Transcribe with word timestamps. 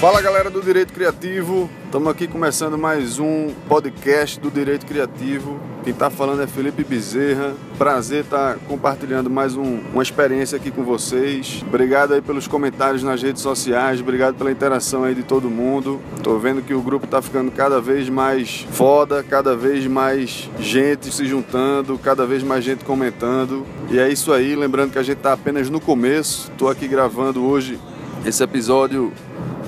Fala 0.00 0.22
galera 0.22 0.48
do 0.48 0.62
Direito 0.62 0.92
Criativo, 0.92 1.68
estamos 1.84 2.06
aqui 2.06 2.28
começando 2.28 2.78
mais 2.78 3.18
um 3.18 3.52
podcast 3.68 4.38
do 4.38 4.48
Direito 4.48 4.86
Criativo. 4.86 5.58
Quem 5.82 5.92
está 5.92 6.08
falando 6.08 6.40
é 6.40 6.46
Felipe 6.46 6.84
Bezerra. 6.84 7.56
Prazer 7.76 8.22
estar 8.22 8.54
tá 8.54 8.60
compartilhando 8.68 9.28
mais 9.28 9.56
um, 9.56 9.80
uma 9.92 10.00
experiência 10.00 10.54
aqui 10.54 10.70
com 10.70 10.84
vocês. 10.84 11.64
Obrigado 11.66 12.14
aí 12.14 12.22
pelos 12.22 12.46
comentários 12.46 13.02
nas 13.02 13.20
redes 13.20 13.42
sociais, 13.42 14.00
obrigado 14.00 14.36
pela 14.36 14.52
interação 14.52 15.02
aí 15.02 15.16
de 15.16 15.24
todo 15.24 15.50
mundo. 15.50 16.00
Tô 16.22 16.38
vendo 16.38 16.62
que 16.62 16.74
o 16.74 16.80
grupo 16.80 17.04
está 17.04 17.20
ficando 17.20 17.50
cada 17.50 17.80
vez 17.80 18.08
mais 18.08 18.68
foda, 18.70 19.24
cada 19.24 19.56
vez 19.56 19.84
mais 19.88 20.48
gente 20.60 21.12
se 21.12 21.26
juntando, 21.26 21.98
cada 21.98 22.24
vez 22.24 22.44
mais 22.44 22.62
gente 22.62 22.84
comentando. 22.84 23.66
E 23.90 23.98
é 23.98 24.08
isso 24.08 24.32
aí, 24.32 24.54
lembrando 24.54 24.92
que 24.92 24.98
a 25.00 25.02
gente 25.02 25.18
está 25.18 25.32
apenas 25.32 25.68
no 25.68 25.80
começo. 25.80 26.52
Estou 26.52 26.70
aqui 26.70 26.86
gravando 26.86 27.44
hoje 27.44 27.80
esse 28.24 28.44
episódio 28.44 29.12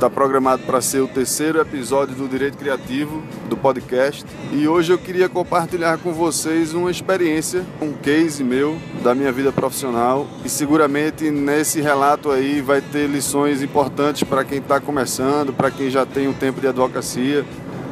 Está 0.00 0.08
programado 0.08 0.62
para 0.62 0.80
ser 0.80 1.00
o 1.00 1.06
terceiro 1.06 1.60
episódio 1.60 2.14
do 2.14 2.26
Direito 2.26 2.56
Criativo 2.56 3.22
do 3.50 3.54
podcast. 3.54 4.24
E 4.50 4.66
hoje 4.66 4.90
eu 4.90 4.96
queria 4.96 5.28
compartilhar 5.28 5.98
com 5.98 6.10
vocês 6.10 6.72
uma 6.72 6.90
experiência, 6.90 7.66
um 7.82 7.92
case 7.92 8.42
meu 8.42 8.78
da 9.04 9.14
minha 9.14 9.30
vida 9.30 9.52
profissional. 9.52 10.26
E 10.42 10.48
seguramente 10.48 11.30
nesse 11.30 11.82
relato 11.82 12.30
aí 12.30 12.62
vai 12.62 12.80
ter 12.80 13.10
lições 13.10 13.60
importantes 13.60 14.22
para 14.22 14.42
quem 14.42 14.56
está 14.56 14.80
começando, 14.80 15.52
para 15.52 15.70
quem 15.70 15.90
já 15.90 16.06
tem 16.06 16.26
um 16.26 16.32
tempo 16.32 16.62
de 16.62 16.68
advocacia, 16.68 17.44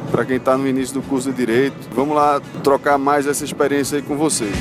para 0.09 0.25
quem 0.25 0.37
está 0.37 0.57
no 0.57 0.67
início 0.67 0.95
do 0.95 1.03
curso 1.03 1.29
de 1.29 1.37
Direito. 1.37 1.77
Vamos 1.91 2.15
lá 2.15 2.41
trocar 2.63 2.97
mais 2.97 3.27
essa 3.27 3.45
experiência 3.45 3.97
aí 3.97 4.01
com 4.01 4.17
vocês. 4.17 4.55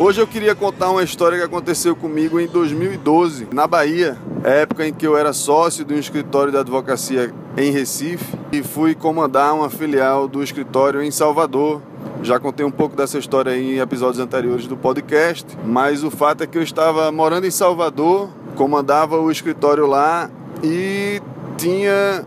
Hoje 0.00 0.20
eu 0.20 0.28
queria 0.28 0.54
contar 0.54 0.90
uma 0.90 1.02
história 1.02 1.36
que 1.36 1.42
aconteceu 1.42 1.96
comigo 1.96 2.38
em 2.38 2.46
2012, 2.46 3.48
na 3.52 3.66
Bahia, 3.66 4.16
época 4.44 4.86
em 4.86 4.94
que 4.94 5.04
eu 5.04 5.16
era 5.16 5.32
sócio 5.32 5.84
de 5.84 5.92
um 5.92 5.98
escritório 5.98 6.52
de 6.52 6.58
advocacia 6.58 7.34
em 7.56 7.72
Recife 7.72 8.38
e 8.52 8.62
fui 8.62 8.94
comandar 8.94 9.52
uma 9.52 9.68
filial 9.68 10.28
do 10.28 10.40
escritório 10.40 11.02
em 11.02 11.10
Salvador. 11.10 11.82
Já 12.22 12.38
contei 12.38 12.64
um 12.64 12.70
pouco 12.70 12.94
dessa 12.94 13.18
história 13.18 13.58
em 13.58 13.80
episódios 13.80 14.20
anteriores 14.20 14.68
do 14.68 14.76
podcast, 14.76 15.44
mas 15.64 16.04
o 16.04 16.12
fato 16.12 16.44
é 16.44 16.46
que 16.46 16.56
eu 16.56 16.62
estava 16.62 17.10
morando 17.10 17.48
em 17.48 17.50
Salvador, 17.50 18.28
comandava 18.54 19.18
o 19.18 19.32
escritório 19.32 19.84
lá 19.84 20.30
e 20.62 21.20
tinha 21.56 22.24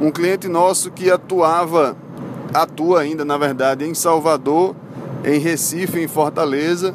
um 0.00 0.10
cliente 0.10 0.48
nosso 0.48 0.90
que 0.90 1.10
atuava, 1.10 1.94
atua 2.54 3.02
ainda 3.02 3.26
na 3.26 3.36
verdade, 3.36 3.84
em 3.84 3.92
Salvador, 3.92 4.74
em 5.22 5.38
Recife, 5.38 6.00
em 6.00 6.08
Fortaleza 6.08 6.94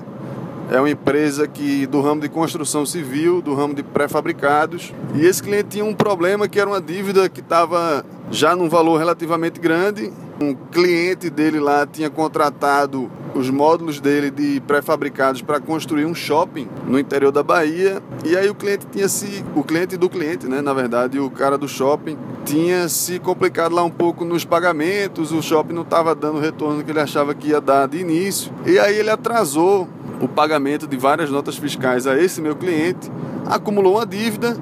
é 0.70 0.80
uma 0.80 0.90
empresa 0.90 1.48
que 1.48 1.86
do 1.86 2.02
ramo 2.02 2.22
de 2.22 2.30
construção 2.30 2.86
civil, 2.86 3.42
do 3.42 3.54
ramo 3.54 3.74
de 3.74 3.84
pré-fabricados. 3.84 4.94
E 5.14 5.26
esse 5.26 5.42
cliente 5.42 5.70
tinha 5.70 5.86
um 5.86 5.94
problema 5.94 6.48
que 6.48 6.60
era 6.60 6.70
uma 6.70 6.82
dívida 6.82 7.30
que 7.30 7.40
estava 7.40 8.06
já 8.32 8.56
num 8.56 8.68
valor 8.68 8.98
relativamente 8.98 9.60
grande. 9.60 10.12
Um 10.42 10.54
cliente 10.54 11.30
dele 11.30 11.60
lá 11.60 11.86
tinha 11.86 12.10
contratado 12.10 13.10
os 13.34 13.50
módulos 13.50 14.00
dele 14.00 14.32
de 14.32 14.62
pré-fabricados 14.62 15.42
para 15.42 15.60
construir 15.60 16.06
um 16.06 16.16
shopping 16.16 16.68
no 16.88 16.98
interior 16.98 17.32
da 17.32 17.44
Bahia. 17.44 18.02
E 18.24 18.36
aí 18.36 18.50
o 18.50 18.56
cliente 18.56 18.88
tinha 18.92 19.08
se. 19.08 19.46
O 19.56 19.64
cliente 19.64 19.96
do 19.98 20.10
cliente, 20.10 20.48
né? 20.48 20.62
Na 20.62 20.74
verdade, 20.74 21.20
o 21.20 21.30
cara 21.30 21.58
do 21.58 21.68
shopping 21.68 22.18
tinha 22.44 22.90
se 22.90 23.20
complicado 23.20 23.76
lá 23.76 23.84
um 23.84 23.90
pouco 23.90 24.26
nos 24.26 24.44
pagamentos. 24.44 25.32
O 25.32 25.42
shopping 25.42 25.74
não 25.74 25.84
estava 25.84 26.16
dando 26.16 26.38
o 26.38 26.42
retorno 26.42 26.84
que 26.84 26.92
ele 26.92 27.00
achava 27.00 27.34
que 27.36 27.50
ia 27.50 27.62
dar 27.62 27.88
de 27.88 28.00
início. 28.00 28.52
E 28.66 28.80
aí 28.80 28.98
ele 28.98 29.10
atrasou 29.10 29.88
o 30.26 30.28
pagamento 30.28 30.88
de 30.88 30.98
várias 30.98 31.30
notas 31.30 31.56
fiscais 31.56 32.08
a 32.08 32.18
esse 32.18 32.42
meu 32.42 32.56
cliente, 32.56 33.12
acumulou 33.46 33.96
uma 33.96 34.06
dívida 34.06 34.58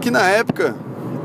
que 0.00 0.10
na 0.10 0.22
época 0.22 0.76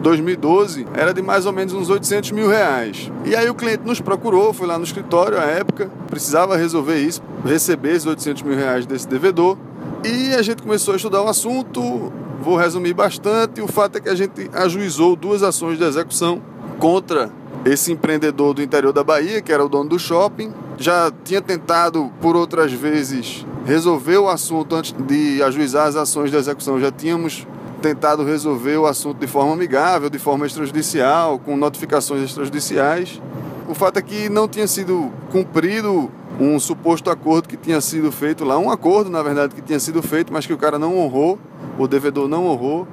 2012 0.02 0.86
era 0.94 1.14
de 1.14 1.22
mais 1.22 1.46
ou 1.46 1.54
menos 1.54 1.74
uns 1.74 1.90
800 1.90 2.32
mil 2.32 2.50
reais. 2.50 3.12
E 3.24 3.36
aí 3.36 3.50
o 3.50 3.56
cliente 3.56 3.84
nos 3.86 4.02
procurou, 4.02 4.52
foi 4.52 4.68
lá 4.68 4.78
no 4.78 4.84
escritório 4.84 5.40
à 5.40 5.44
época, 5.44 5.90
precisava 6.08 6.58
resolver 6.58 6.98
isso, 6.98 7.22
receber 7.46 7.92
esses 7.92 8.06
800 8.06 8.42
mil 8.42 8.56
reais 8.56 8.86
desse 8.86 9.08
devedor. 9.08 9.58
E 10.04 10.34
a 10.36 10.42
gente 10.42 10.62
começou 10.62 10.94
a 10.94 10.98
estudar 10.98 11.22
o 11.22 11.28
assunto, 11.28 12.12
vou 12.42 12.58
resumir 12.58 12.94
bastante. 12.94 13.62
O 13.62 13.68
fato 13.68 13.98
é 13.98 14.02
que 14.02 14.10
a 14.10 14.16
gente 14.16 14.50
ajuizou 14.54 15.16
duas 15.16 15.42
ações 15.44 15.78
de 15.78 15.84
execução 15.86 16.42
contra 16.80 17.32
esse 17.64 17.92
empreendedor 17.92 18.54
do 18.54 18.62
interior 18.62 18.92
da 18.92 19.04
Bahia, 19.04 19.42
que 19.42 19.54
era 19.54 19.64
o 19.64 19.70
dono 19.70 19.92
do 19.92 20.00
shopping. 20.00 20.52
Já 20.78 21.12
tinha 21.24 21.42
tentado 21.42 22.12
por 22.20 22.36
outras 22.36 22.74
vezes 22.74 23.46
resolver 23.66 24.18
o 24.18 24.30
assunto 24.30 24.76
antes 24.76 24.94
de 25.08 25.42
ajuizar 25.42 25.88
as 25.88 25.96
ações 25.96 26.30
de 26.30 26.38
execução. 26.38 26.80
Já 26.80 26.92
tínhamos 26.92 27.48
tentado 27.82 28.24
resolver 28.24 28.78
o 28.78 28.86
assunto 28.86 29.20
de 29.20 29.28
forma 29.28 29.54
amigável, 29.54 30.10
de 30.10 30.20
forma 30.20 30.46
extrajudicial, 30.46 31.40
com 31.40 31.58
notificações 31.58 32.24
extrajudiciais. 32.24 33.22
O 33.68 33.74
fato 33.74 33.98
é 33.98 34.02
que 34.02 34.30
não 34.30 34.48
tinha 34.48 34.68
sido 34.68 35.12
cumprido 35.32 36.10
um 36.40 36.60
suposto 36.60 37.10
acordo 37.10 37.48
que 37.48 37.58
tinha 37.58 37.80
sido 37.80 38.12
feito 38.12 38.44
lá, 38.44 38.58
um 38.58 38.72
acordo, 38.72 39.10
na 39.10 39.22
verdade, 39.22 39.54
que 39.54 39.62
tinha 39.62 39.80
sido 39.80 40.02
feito, 40.02 40.34
mas 40.34 40.46
que 40.46 40.54
o 40.54 40.58
cara 40.58 40.80
não 40.80 40.98
honrou, 40.98 41.38
o 41.78 41.88
devedor 41.88 42.28
não 42.28 42.48
honrou. 42.48 42.88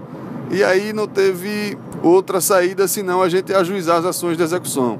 E 0.50 0.64
aí 0.64 0.92
não 0.92 1.06
teve 1.06 1.78
outra 2.02 2.40
saída 2.40 2.88
senão 2.88 3.22
a 3.22 3.28
gente 3.28 3.54
ajuizar 3.54 3.98
as 3.98 4.04
ações 4.04 4.36
de 4.36 4.42
execução. 4.42 4.98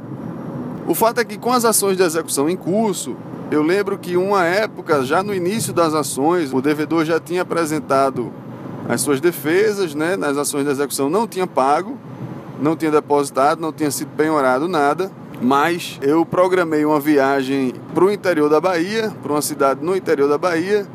O 0.86 0.94
fato 0.94 1.20
é 1.20 1.24
que 1.24 1.36
com 1.36 1.52
as 1.52 1.64
ações 1.64 1.96
de 1.96 2.02
execução 2.02 2.48
em 2.48 2.56
curso, 2.56 3.16
eu 3.50 3.62
lembro 3.62 3.98
que 3.98 4.16
uma 4.16 4.44
época, 4.44 5.04
já 5.04 5.22
no 5.22 5.34
início 5.34 5.72
das 5.72 5.92
ações, 5.92 6.52
o 6.52 6.60
devedor 6.60 7.04
já 7.04 7.18
tinha 7.18 7.42
apresentado 7.42 8.32
as 8.88 9.00
suas 9.00 9.20
defesas, 9.20 9.94
né, 9.94 10.16
nas 10.16 10.36
ações 10.36 10.64
de 10.64 10.70
execução 10.70 11.10
não 11.10 11.26
tinha 11.26 11.46
pago, 11.46 11.96
não 12.60 12.76
tinha 12.76 12.90
depositado, 12.90 13.60
não 13.60 13.72
tinha 13.72 13.90
sido 13.90 14.10
penhorado 14.16 14.68
nada, 14.68 15.10
mas 15.40 15.98
eu 16.02 16.24
programei 16.24 16.84
uma 16.84 17.00
viagem 17.00 17.72
para 17.94 18.04
o 18.04 18.10
interior 18.10 18.48
da 18.48 18.60
Bahia, 18.60 19.12
para 19.22 19.32
uma 19.32 19.42
cidade 19.42 19.84
no 19.84 19.96
interior 19.96 20.28
da 20.28 20.38
Bahia, 20.38 20.86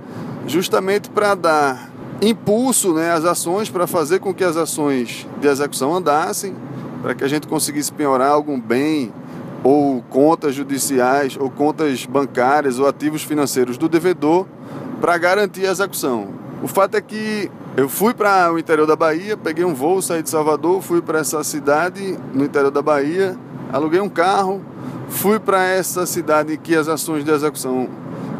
justamente 0.47 1.09
para 1.09 1.35
dar 1.35 1.91
impulso 2.21 2.93
né, 2.93 3.11
às 3.11 3.25
ações, 3.25 3.69
para 3.69 3.87
fazer 3.87 4.19
com 4.19 4.33
que 4.33 4.43
as 4.43 4.55
ações 4.55 5.27
de 5.41 5.47
execução 5.47 5.93
andassem, 5.93 6.55
para 7.01 7.15
que 7.15 7.23
a 7.23 7.27
gente 7.27 7.47
conseguisse 7.47 7.91
penhorar 7.91 8.31
algum 8.31 8.59
bem 8.59 9.11
ou 9.65 9.99
contas 10.11 10.53
judiciais, 10.53 11.35
ou 11.35 11.49
contas 11.49 12.05
bancárias, 12.05 12.77
ou 12.77 12.87
ativos 12.87 13.23
financeiros 13.23 13.79
do 13.79 13.89
devedor 13.89 14.45
para 15.01 15.17
garantir 15.17 15.65
a 15.65 15.71
execução. 15.71 16.27
O 16.61 16.67
fato 16.67 16.93
é 16.93 17.01
que 17.01 17.49
eu 17.75 17.89
fui 17.89 18.13
para 18.13 18.53
o 18.53 18.59
interior 18.59 18.85
da 18.85 18.95
Bahia, 18.95 19.35
peguei 19.35 19.65
um 19.65 19.73
voo, 19.73 20.03
saí 20.03 20.21
de 20.21 20.29
Salvador, 20.29 20.83
fui 20.83 21.01
para 21.01 21.17
essa 21.17 21.43
cidade 21.43 22.15
no 22.31 22.45
interior 22.45 22.69
da 22.69 22.83
Bahia, 22.83 23.35
aluguei 23.73 23.99
um 23.99 24.07
carro, 24.07 24.61
fui 25.09 25.39
para 25.39 25.63
essa 25.63 26.05
cidade 26.05 26.55
que 26.57 26.75
as 26.75 26.87
ações 26.87 27.25
de 27.25 27.31
execução 27.31 27.89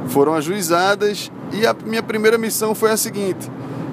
foram 0.10 0.36
ajuizadas 0.36 1.32
e 1.52 1.66
a 1.66 1.74
minha 1.74 2.04
primeira 2.04 2.38
missão 2.38 2.76
foi 2.76 2.92
a 2.92 2.98
seguinte: 2.98 3.50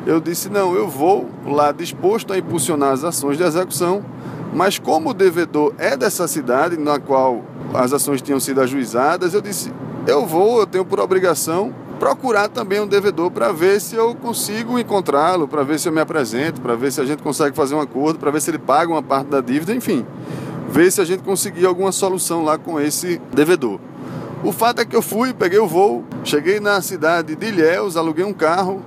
eu 0.06 0.20
disse, 0.20 0.50
não, 0.50 0.74
eu 0.74 0.86
vou 0.86 1.30
lá 1.46 1.72
disposto 1.72 2.34
a 2.34 2.36
impulsionar 2.36 2.92
as 2.92 3.04
ações 3.04 3.38
de 3.38 3.42
execução 3.42 4.04
mas 4.52 4.78
como 4.78 5.10
o 5.10 5.14
devedor 5.14 5.72
é 5.78 5.96
dessa 5.96 6.28
cidade 6.28 6.76
na 6.76 6.98
qual 6.98 7.42
as 7.74 7.92
ações 7.92 8.20
tinham 8.20 8.38
sido 8.38 8.60
ajuizadas, 8.60 9.34
eu 9.34 9.40
disse: 9.40 9.72
eu 10.06 10.26
vou, 10.26 10.60
eu 10.60 10.66
tenho 10.66 10.84
por 10.84 11.00
obrigação 11.00 11.72
procurar 12.02 12.48
também 12.48 12.80
um 12.80 12.86
devedor 12.86 13.30
para 13.30 13.52
ver 13.52 13.80
se 13.80 13.94
eu 13.94 14.12
consigo 14.16 14.76
encontrá-lo, 14.76 15.46
para 15.46 15.62
ver 15.62 15.78
se 15.78 15.88
eu 15.88 15.92
me 15.92 16.00
apresento, 16.00 16.60
para 16.60 16.74
ver 16.74 16.90
se 16.90 17.00
a 17.00 17.04
gente 17.04 17.22
consegue 17.22 17.54
fazer 17.54 17.76
um 17.76 17.80
acordo, 17.80 18.18
para 18.18 18.32
ver 18.32 18.42
se 18.42 18.50
ele 18.50 18.58
paga 18.58 18.90
uma 18.90 19.04
parte 19.04 19.28
da 19.28 19.40
dívida, 19.40 19.72
enfim, 19.72 20.04
ver 20.68 20.90
se 20.90 21.00
a 21.00 21.04
gente 21.04 21.22
conseguir 21.22 21.64
alguma 21.64 21.92
solução 21.92 22.42
lá 22.42 22.58
com 22.58 22.80
esse 22.80 23.20
devedor. 23.32 23.78
O 24.42 24.50
fato 24.50 24.80
é 24.80 24.84
que 24.84 24.96
eu 24.96 25.00
fui, 25.00 25.32
peguei 25.32 25.60
o 25.60 25.66
voo, 25.68 26.04
cheguei 26.24 26.58
na 26.58 26.82
cidade 26.82 27.36
de 27.36 27.46
Ilhéus, 27.46 27.96
aluguei 27.96 28.24
um 28.24 28.32
carro, 28.32 28.82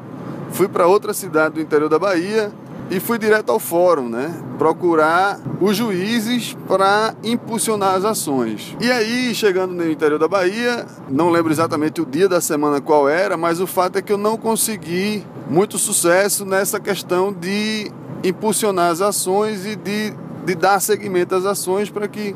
fui 0.52 0.68
para 0.68 0.86
outra 0.86 1.14
cidade 1.14 1.56
do 1.56 1.62
interior 1.62 1.88
da 1.88 1.98
Bahia, 1.98 2.52
e 2.90 3.00
fui 3.00 3.18
direto 3.18 3.52
ao 3.52 3.60
fórum, 3.60 4.08
né? 4.08 4.34
Procurar 4.58 5.40
os 5.60 5.76
juízes 5.76 6.56
para 6.68 7.16
impulsionar 7.24 7.96
as 7.96 8.06
ações. 8.06 8.76
E 8.80 8.92
aí, 8.92 9.34
chegando 9.34 9.74
no 9.74 9.90
interior 9.90 10.20
da 10.20 10.28
Bahia, 10.28 10.86
não 11.10 11.30
lembro 11.30 11.52
exatamente 11.52 12.02
o 12.02 12.06
dia 12.06 12.30
da 12.30 12.40
semana 12.40 12.80
qual 12.80 13.10
era, 13.10 13.36
mas 13.36 13.60
o 13.60 13.68
fato 13.68 13.98
é 13.98 14.02
que 14.02 14.14
eu 14.14 14.18
não 14.18 14.38
consegui 14.38 15.26
muito 15.50 15.78
sucesso 15.78 16.46
nessa 16.46 16.80
questão 16.80 17.34
de 17.34 17.92
impulsionar 18.24 18.92
as 18.92 19.02
ações 19.02 19.66
e 19.66 19.76
de, 19.76 20.14
de 20.46 20.56
dar 20.56 20.80
seguimento 20.80 21.36
às 21.36 21.46
ações 21.46 21.90
para 21.90 22.08
que 22.08 22.36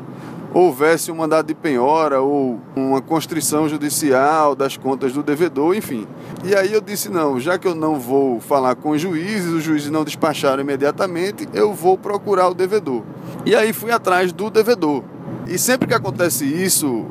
houvesse 0.52 1.10
um 1.10 1.16
mandado 1.16 1.46
de 1.46 1.54
penhora 1.54 2.20
ou 2.20 2.60
uma 2.74 3.00
constrição 3.00 3.68
judicial 3.68 4.54
das 4.54 4.76
contas 4.76 5.12
do 5.12 5.22
devedor, 5.22 5.74
enfim. 5.74 6.06
E 6.44 6.54
aí 6.54 6.72
eu 6.72 6.80
disse: 6.80 7.08
não, 7.08 7.38
já 7.38 7.58
que 7.58 7.68
eu 7.68 7.74
não 7.74 7.98
vou 7.98 8.40
falar 8.40 8.74
com 8.74 8.90
os 8.90 9.00
juízes, 9.00 9.52
os 9.52 9.62
juízes 9.62 9.90
não 9.90 10.04
despacharam 10.04 10.62
imediatamente, 10.62 11.48
eu 11.52 11.72
vou 11.72 11.96
procurar 11.96 12.48
o 12.48 12.54
devedor. 12.54 13.02
E 13.44 13.54
aí 13.54 13.72
fui 13.72 13.92
atrás 13.92 14.32
do 14.32 14.50
devedor. 14.50 15.02
E 15.46 15.58
sempre 15.58 15.88
que 15.88 15.94
acontece 15.94 16.44
isso, 16.44 17.06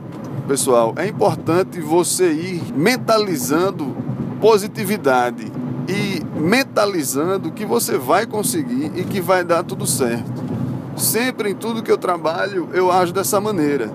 pessoal, 0.48 0.94
é 0.98 1.08
importante 1.08 1.80
você 1.80 2.32
ir 2.32 2.62
mentalizando 2.76 3.96
positividade 4.40 5.52
e 5.88 6.24
mentalizando 6.40 7.52
que 7.52 7.66
você 7.66 7.98
vai 7.98 8.26
conseguir 8.26 8.92
e 8.96 9.04
que 9.04 9.20
vai 9.20 9.44
dar 9.44 9.64
tudo 9.64 9.86
certo. 9.86 10.59
Sempre 11.00 11.50
em 11.50 11.56
tudo 11.56 11.81
que 11.81 11.90
eu 11.92 11.98
trabalho, 11.98 12.68
eu 12.74 12.92
ajo 12.92 13.13
dessa 13.13 13.40
maneira. 13.40 13.90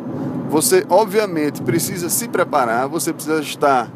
Você, 0.48 0.86
obviamente, 0.88 1.60
precisa 1.60 2.08
se 2.08 2.26
preparar, 2.28 2.88
você 2.88 3.12
precisa 3.12 3.40
estar 3.40 3.90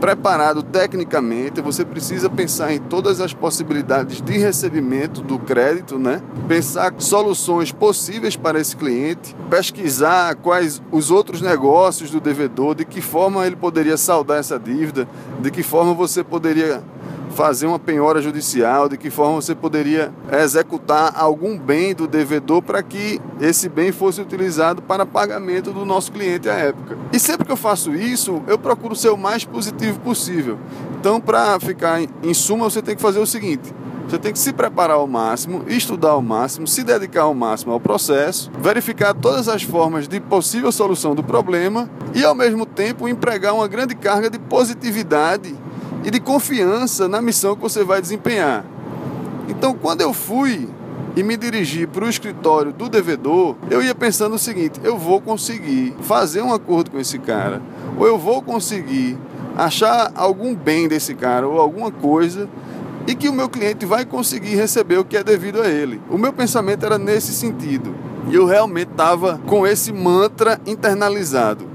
preparado 0.00 0.62
tecnicamente, 0.62 1.60
você 1.60 1.84
precisa 1.84 2.30
pensar 2.30 2.72
em 2.72 2.78
todas 2.78 3.20
as 3.20 3.32
possibilidades 3.32 4.20
de 4.20 4.38
recebimento 4.38 5.20
do 5.20 5.38
crédito, 5.38 5.98
né? 5.98 6.22
Pensar 6.46 6.94
soluções 6.98 7.72
possíveis 7.72 8.36
para 8.36 8.60
esse 8.60 8.76
cliente, 8.76 9.34
pesquisar 9.50 10.36
quais 10.36 10.80
os 10.92 11.10
outros 11.10 11.40
negócios 11.40 12.10
do 12.10 12.20
devedor, 12.20 12.74
de 12.76 12.84
que 12.84 13.00
forma 13.00 13.46
ele 13.46 13.56
poderia 13.56 13.96
saldar 13.96 14.38
essa 14.38 14.58
dívida, 14.58 15.08
de 15.40 15.50
que 15.50 15.62
forma 15.62 15.92
você 15.92 16.22
poderia 16.22 16.82
fazer 17.34 17.66
uma 17.66 17.78
penhora 17.78 18.22
judicial, 18.22 18.88
de 18.88 18.96
que 18.96 19.10
forma 19.10 19.34
você 19.34 19.54
poderia 19.54 20.12
executar 20.32 21.12
algum 21.16 21.58
bem 21.58 21.94
do 21.94 22.06
devedor 22.06 22.62
para 22.62 22.82
que 22.82 23.20
esse 23.40 23.68
bem 23.68 23.92
fosse 23.92 24.20
utilizado 24.20 24.80
para 24.80 25.04
pagamento 25.04 25.72
do 25.72 25.84
nosso 25.84 26.12
cliente 26.12 26.48
à 26.48 26.54
época. 26.54 26.96
E 27.12 27.18
sempre 27.18 27.44
que 27.44 27.52
eu 27.52 27.56
faço 27.56 27.94
isso, 27.94 28.42
eu 28.46 28.58
procuro 28.58 28.94
ser 28.94 29.10
o 29.10 29.16
mais 29.16 29.44
positivo 29.44 29.98
possível. 30.00 30.58
Então, 30.98 31.20
para 31.20 31.58
ficar 31.60 32.00
em 32.00 32.34
suma, 32.34 32.70
você 32.70 32.80
tem 32.80 32.96
que 32.96 33.02
fazer 33.02 33.18
o 33.18 33.26
seguinte: 33.26 33.74
você 34.08 34.18
tem 34.18 34.32
que 34.32 34.38
se 34.38 34.52
preparar 34.52 34.96
ao 34.96 35.06
máximo, 35.06 35.64
estudar 35.66 36.10
ao 36.10 36.22
máximo, 36.22 36.66
se 36.66 36.84
dedicar 36.84 37.22
ao 37.22 37.34
máximo 37.34 37.72
ao 37.72 37.80
processo, 37.80 38.50
verificar 38.58 39.14
todas 39.14 39.48
as 39.48 39.62
formas 39.62 40.06
de 40.06 40.20
possível 40.20 40.70
solução 40.70 41.14
do 41.14 41.22
problema 41.22 41.90
e, 42.14 42.24
ao 42.24 42.34
mesmo 42.34 42.64
tempo, 42.64 43.08
empregar 43.08 43.54
uma 43.54 43.66
grande 43.66 43.94
carga 43.94 44.30
de 44.30 44.38
positividade 44.38 45.54
e 46.04 46.10
de 46.10 46.20
confiança 46.20 47.08
na 47.08 47.22
missão 47.22 47.56
que 47.56 47.62
você 47.62 47.82
vai 47.82 48.00
desempenhar. 48.00 48.64
Então, 49.48 49.74
quando 49.74 50.02
eu 50.02 50.12
fui 50.12 50.68
e 51.16 51.22
me 51.22 51.36
dirigi 51.36 51.86
para 51.86 52.04
o 52.04 52.08
escritório 52.08 52.72
do 52.72 52.88
devedor, 52.88 53.56
eu 53.70 53.82
ia 53.82 53.94
pensando 53.94 54.34
o 54.34 54.38
seguinte: 54.38 54.80
eu 54.84 54.98
vou 54.98 55.20
conseguir 55.20 55.94
fazer 56.02 56.42
um 56.42 56.52
acordo 56.52 56.90
com 56.90 56.98
esse 56.98 57.18
cara, 57.18 57.62
ou 57.98 58.06
eu 58.06 58.18
vou 58.18 58.42
conseguir 58.42 59.18
achar 59.56 60.12
algum 60.14 60.54
bem 60.54 60.88
desse 60.88 61.14
cara 61.14 61.46
ou 61.46 61.60
alguma 61.60 61.90
coisa 61.90 62.48
e 63.06 63.14
que 63.14 63.28
o 63.28 63.32
meu 63.32 63.48
cliente 63.48 63.84
vai 63.84 64.04
conseguir 64.04 64.56
receber 64.56 64.98
o 64.98 65.04
que 65.04 65.16
é 65.16 65.22
devido 65.22 65.60
a 65.60 65.68
ele. 65.68 66.00
O 66.10 66.18
meu 66.18 66.32
pensamento 66.32 66.84
era 66.84 66.98
nesse 66.98 67.32
sentido. 67.32 67.94
E 68.30 68.34
eu 68.34 68.46
realmente 68.46 68.90
estava 68.90 69.38
com 69.46 69.66
esse 69.66 69.92
mantra 69.92 70.58
internalizado. 70.66 71.66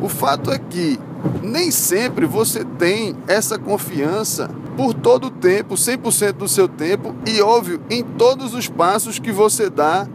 O 0.00 0.08
fato 0.08 0.50
é 0.50 0.58
que 0.58 0.98
nem 1.42 1.70
sempre 1.70 2.26
você 2.26 2.64
tem 2.64 3.16
essa 3.26 3.58
confiança 3.58 4.50
por 4.76 4.94
todo 4.94 5.26
o 5.26 5.30
tempo, 5.30 5.74
100% 5.74 6.32
do 6.32 6.48
seu 6.48 6.66
tempo 6.66 7.14
e, 7.26 7.40
óbvio, 7.40 7.80
em 7.90 8.02
todos 8.02 8.54
os 8.54 8.68
passos 8.68 9.18
que 9.18 9.30
você 9.30 9.68
dá 9.68 10.06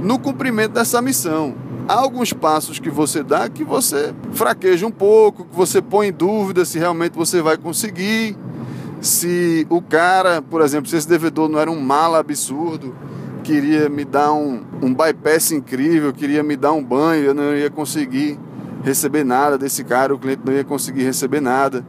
no 0.00 0.18
cumprimento 0.18 0.72
dessa 0.72 1.02
missão. 1.02 1.54
Há 1.88 1.94
alguns 1.94 2.32
passos 2.32 2.78
que 2.78 2.90
você 2.90 3.22
dá 3.22 3.48
que 3.48 3.62
você 3.62 4.12
fraqueja 4.32 4.86
um 4.86 4.90
pouco, 4.90 5.44
que 5.44 5.54
você 5.54 5.80
põe 5.80 6.08
em 6.08 6.12
dúvida 6.12 6.64
se 6.64 6.78
realmente 6.78 7.14
você 7.14 7.40
vai 7.40 7.56
conseguir, 7.56 8.36
se 9.00 9.66
o 9.70 9.80
cara, 9.80 10.42
por 10.42 10.62
exemplo, 10.62 10.88
se 10.90 10.96
esse 10.96 11.08
devedor 11.08 11.48
não 11.48 11.60
era 11.60 11.70
um 11.70 11.80
mala 11.80 12.18
absurdo, 12.18 12.94
queria 13.44 13.88
me 13.88 14.04
dar 14.04 14.32
um, 14.32 14.62
um 14.82 14.92
bypass 14.92 15.52
incrível, 15.52 16.12
queria 16.12 16.42
me 16.42 16.56
dar 16.56 16.72
um 16.72 16.82
banho, 16.82 17.26
eu 17.26 17.34
não 17.34 17.54
ia 17.54 17.70
conseguir 17.70 18.38
receber 18.86 19.24
nada 19.24 19.58
desse 19.58 19.82
cara, 19.82 20.14
o 20.14 20.18
cliente 20.18 20.42
não 20.44 20.52
ia 20.52 20.62
conseguir 20.62 21.02
receber 21.02 21.40
nada. 21.40 21.84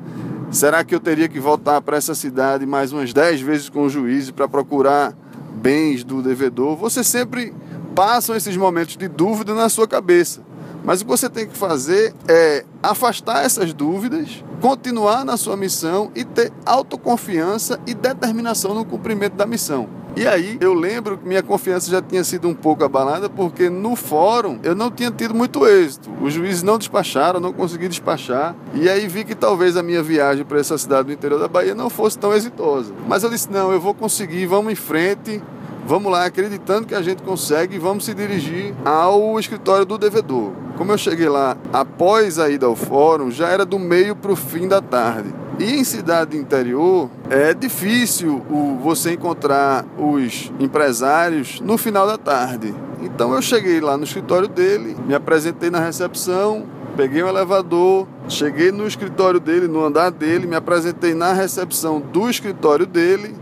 Será 0.49 0.83
que 0.83 0.95
eu 0.95 0.99
teria 0.99 1.29
que 1.29 1.39
voltar 1.39 1.79
para 1.79 1.95
essa 1.95 2.15
cidade 2.15 2.65
mais 2.65 2.91
umas 2.91 3.13
10 3.13 3.41
vezes 3.41 3.69
com 3.69 3.83
o 3.83 3.89
juiz 3.89 4.31
para 4.31 4.47
procurar 4.47 5.15
bens 5.53 6.03
do 6.03 6.23
devedor? 6.23 6.75
Você 6.77 7.03
sempre 7.03 7.53
passa 7.93 8.35
esses 8.35 8.57
momentos 8.57 8.97
de 8.97 9.07
dúvida 9.07 9.53
na 9.53 9.69
sua 9.69 9.87
cabeça. 9.87 10.41
Mas 10.83 11.01
o 11.01 11.05
que 11.05 11.11
você 11.11 11.29
tem 11.29 11.45
que 11.45 11.55
fazer 11.55 12.15
é 12.27 12.65
afastar 12.81 13.45
essas 13.45 13.73
dúvidas, 13.73 14.43
continuar 14.59 15.23
na 15.23 15.37
sua 15.37 15.55
missão 15.55 16.11
e 16.15 16.23
ter 16.23 16.51
autoconfiança 16.65 17.79
e 17.85 17.93
determinação 17.93 18.73
no 18.73 18.83
cumprimento 18.83 19.33
da 19.33 19.45
missão. 19.45 19.87
E 20.17 20.27
aí 20.27 20.57
eu 20.59 20.73
lembro 20.73 21.15
que 21.15 21.27
minha 21.27 21.43
confiança 21.43 21.91
já 21.91 22.01
tinha 22.01 22.23
sido 22.23 22.47
um 22.47 22.53
pouco 22.55 22.83
abalada 22.83 23.29
porque 23.29 23.69
no 23.69 23.95
fórum 23.95 24.57
eu 24.63 24.73
não 24.73 24.89
tinha 24.89 25.11
tido 25.11 25.35
muito 25.35 25.63
êxito. 25.67 26.09
Os 26.19 26.33
juízes 26.33 26.63
não 26.63 26.79
despacharam, 26.79 27.39
não 27.39 27.53
consegui 27.53 27.87
despachar. 27.87 28.55
E 28.73 28.89
aí 28.89 29.07
vi 29.07 29.23
que 29.23 29.35
talvez 29.35 29.77
a 29.77 29.83
minha 29.83 30.01
viagem 30.01 30.43
para 30.43 30.59
essa 30.59 30.75
cidade 30.75 31.09
do 31.09 31.13
interior 31.13 31.39
da 31.39 31.47
Bahia 31.47 31.75
não 31.75 31.87
fosse 31.87 32.17
tão 32.17 32.33
exitosa. 32.33 32.91
Mas 33.07 33.21
eu 33.21 33.29
disse: 33.29 33.51
não, 33.51 33.71
eu 33.71 33.79
vou 33.79 33.93
conseguir, 33.93 34.47
vamos 34.47 34.73
em 34.73 34.75
frente. 34.75 35.39
Vamos 35.85 36.11
lá, 36.11 36.25
acreditando 36.25 36.87
que 36.87 36.95
a 36.95 37.01
gente 37.01 37.21
consegue, 37.21 37.77
vamos 37.77 38.03
se 38.03 38.13
dirigir 38.13 38.73
ao 38.83 39.39
escritório 39.39 39.85
do 39.85 39.99
devedor. 39.99 40.51
Como 40.77 40.91
eu 40.91 40.97
cheguei 40.97 41.29
lá 41.29 41.55
após 41.71 42.39
a 42.39 42.49
ida 42.49 42.65
ao 42.65 42.75
fórum, 42.75 43.31
já 43.31 43.49
era 43.49 43.63
do 43.63 43.79
meio 43.79 44.13
para 44.13 44.31
o 44.31 44.35
fim 44.35 44.67
da 44.67 44.81
tarde. 44.81 45.33
E 45.59 45.75
em 45.75 45.83
cidade 45.83 46.37
interior 46.37 47.09
é 47.31 47.51
difícil 47.51 48.43
o, 48.47 48.77
você 48.79 49.13
encontrar 49.13 49.83
os 49.97 50.51
empresários 50.59 51.59
no 51.59 51.79
final 51.79 52.05
da 52.05 52.15
tarde. 52.15 52.75
Então 53.01 53.33
eu 53.33 53.41
cheguei 53.41 53.81
lá 53.81 53.97
no 53.97 54.03
escritório 54.03 54.47
dele, 54.47 54.95
me 55.07 55.15
apresentei 55.15 55.71
na 55.71 55.79
recepção, 55.79 56.65
peguei 56.95 57.23
um 57.23 57.27
elevador, 57.27 58.07
cheguei 58.29 58.71
no 58.71 58.85
escritório 58.85 59.39
dele, 59.39 59.67
no 59.67 59.83
andar 59.83 60.11
dele, 60.11 60.45
me 60.45 60.55
apresentei 60.55 61.15
na 61.15 61.33
recepção 61.33 61.99
do 61.99 62.29
escritório 62.29 62.85
dele. 62.85 63.35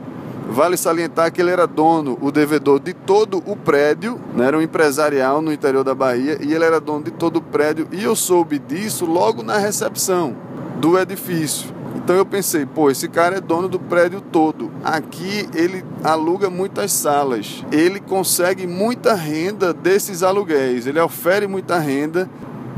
Vale 0.48 0.78
salientar 0.78 1.34
que 1.34 1.42
ele 1.42 1.50
era 1.50 1.66
dono, 1.66 2.18
o 2.22 2.32
devedor 2.32 2.80
de 2.80 2.94
todo 2.94 3.44
o 3.46 3.58
prédio, 3.58 4.22
né? 4.34 4.46
era 4.46 4.58
um 4.58 4.62
empresarial 4.62 5.42
no 5.42 5.52
interior 5.52 5.84
da 5.84 5.96
Bahia, 5.96 6.38
e 6.40 6.54
ele 6.54 6.64
era 6.64 6.80
dono 6.80 7.04
de 7.04 7.12
todo 7.12 7.38
o 7.38 7.42
prédio, 7.42 7.88
e 7.92 8.04
eu 8.04 8.16
soube 8.16 8.60
disso 8.60 9.06
logo 9.06 9.42
na 9.42 9.58
recepção 9.58 10.36
do 10.80 11.00
edifício. 11.00 11.76
Então 11.96 12.16
eu 12.16 12.26
pensei, 12.26 12.66
pô, 12.66 12.92
esse 12.92 13.08
cara 13.08 13.38
é 13.38 13.42
dono 13.42 13.68
do 13.68 13.80
prédio 13.80 14.22
todo. 14.22 14.70
Aqui 14.84 15.48
ele 15.56 15.84
aluga 16.04 16.50
muitas 16.50 16.92
salas. 16.92 17.66
Ele 17.72 18.00
consegue 18.00 18.68
muita 18.68 19.14
renda 19.14 19.74
desses 19.74 20.22
aluguéis. 20.22 20.86
Ele 20.86 21.00
ofere 21.00 21.48
muita 21.48 21.80
renda 21.80 22.30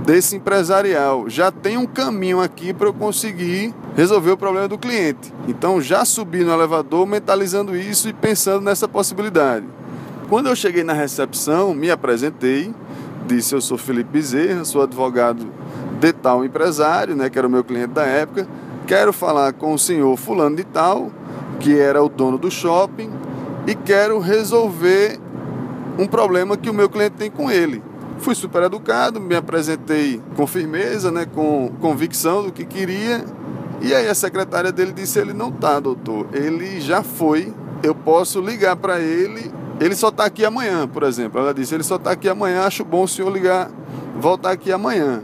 desse 0.06 0.36
empresarial. 0.36 1.28
Já 1.28 1.52
tem 1.52 1.78
um 1.78 1.86
caminho 1.86 2.40
aqui 2.40 2.74
para 2.74 2.88
eu 2.88 2.94
conseguir 2.94 3.74
resolver 3.96 4.32
o 4.32 4.38
problema 4.38 4.68
do 4.68 4.78
cliente. 4.78 5.34
Então 5.48 5.82
já 5.82 6.06
subi 6.06 6.44
no 6.44 6.54
elevador 6.54 7.06
mentalizando 7.06 7.76
isso 7.76 8.08
e 8.08 8.14
pensando 8.14 8.62
nessa 8.62 8.88
possibilidade. 8.88 9.66
Quando 10.30 10.48
eu 10.48 10.56
cheguei 10.56 10.84
na 10.84 10.94
recepção, 10.94 11.74
me 11.74 11.90
apresentei, 11.90 12.74
disse 13.26 13.56
eu 13.56 13.62
sou 13.62 13.78
Felipe 13.78 14.12
Bezerra, 14.12 14.64
sou 14.64 14.84
advogado 14.84 15.48
de 16.00 16.14
tal 16.14 16.46
empresário, 16.46 17.16
né, 17.16 17.30
que 17.30 17.38
era 17.38 17.48
o 17.48 17.52
meu 17.52 17.64
cliente 17.64 17.94
da 17.94 18.04
época 18.04 18.48
quero 18.88 19.12
falar 19.12 19.52
com 19.52 19.74
o 19.74 19.78
senhor 19.78 20.16
fulano 20.16 20.56
de 20.56 20.64
tal, 20.64 21.12
que 21.60 21.78
era 21.78 22.02
o 22.02 22.08
dono 22.08 22.38
do 22.38 22.50
shopping, 22.50 23.12
e 23.68 23.76
quero 23.76 24.18
resolver 24.18 25.20
um 26.00 26.08
problema 26.08 26.56
que 26.56 26.70
o 26.70 26.74
meu 26.74 26.90
cliente 26.90 27.18
tem 27.18 27.30
com 27.30 27.52
ele. 27.52 27.84
Fui 28.20 28.34
super 28.34 28.64
educado, 28.64 29.20
me 29.20 29.36
apresentei 29.36 30.22
com 30.36 30.48
firmeza, 30.48 31.12
né, 31.12 31.26
com 31.26 31.70
convicção 31.82 32.44
do 32.44 32.52
que 32.52 32.66
queria. 32.66 33.26
E 33.82 33.94
aí 33.94 34.08
a 34.08 34.16
secretária 34.16 34.72
dele 34.72 34.94
disse: 34.94 35.20
ele 35.20 35.34
não 35.34 35.52
tá, 35.52 35.80
doutor. 35.80 36.28
Ele 36.34 36.80
já 36.80 37.04
foi. 37.04 37.54
Eu 37.84 37.94
posso 37.94 38.42
ligar 38.42 38.76
para 38.76 39.00
ele. 39.00 39.52
Ele 39.80 39.96
só 39.96 40.08
está 40.08 40.26
aqui 40.26 40.44
amanhã, 40.44 40.88
por 40.88 41.04
exemplo. 41.04 41.40
Ela 41.40 41.54
disse: 41.54 41.76
ele 41.76 41.84
só 41.84 41.98
está 41.98 42.12
aqui 42.12 42.28
amanhã. 42.28 42.64
Acho 42.64 42.84
bom 42.84 43.04
o 43.04 43.08
senhor 43.08 43.32
ligar, 43.32 43.70
voltar 44.20 44.52
aqui 44.52 44.72
amanhã. 44.72 45.22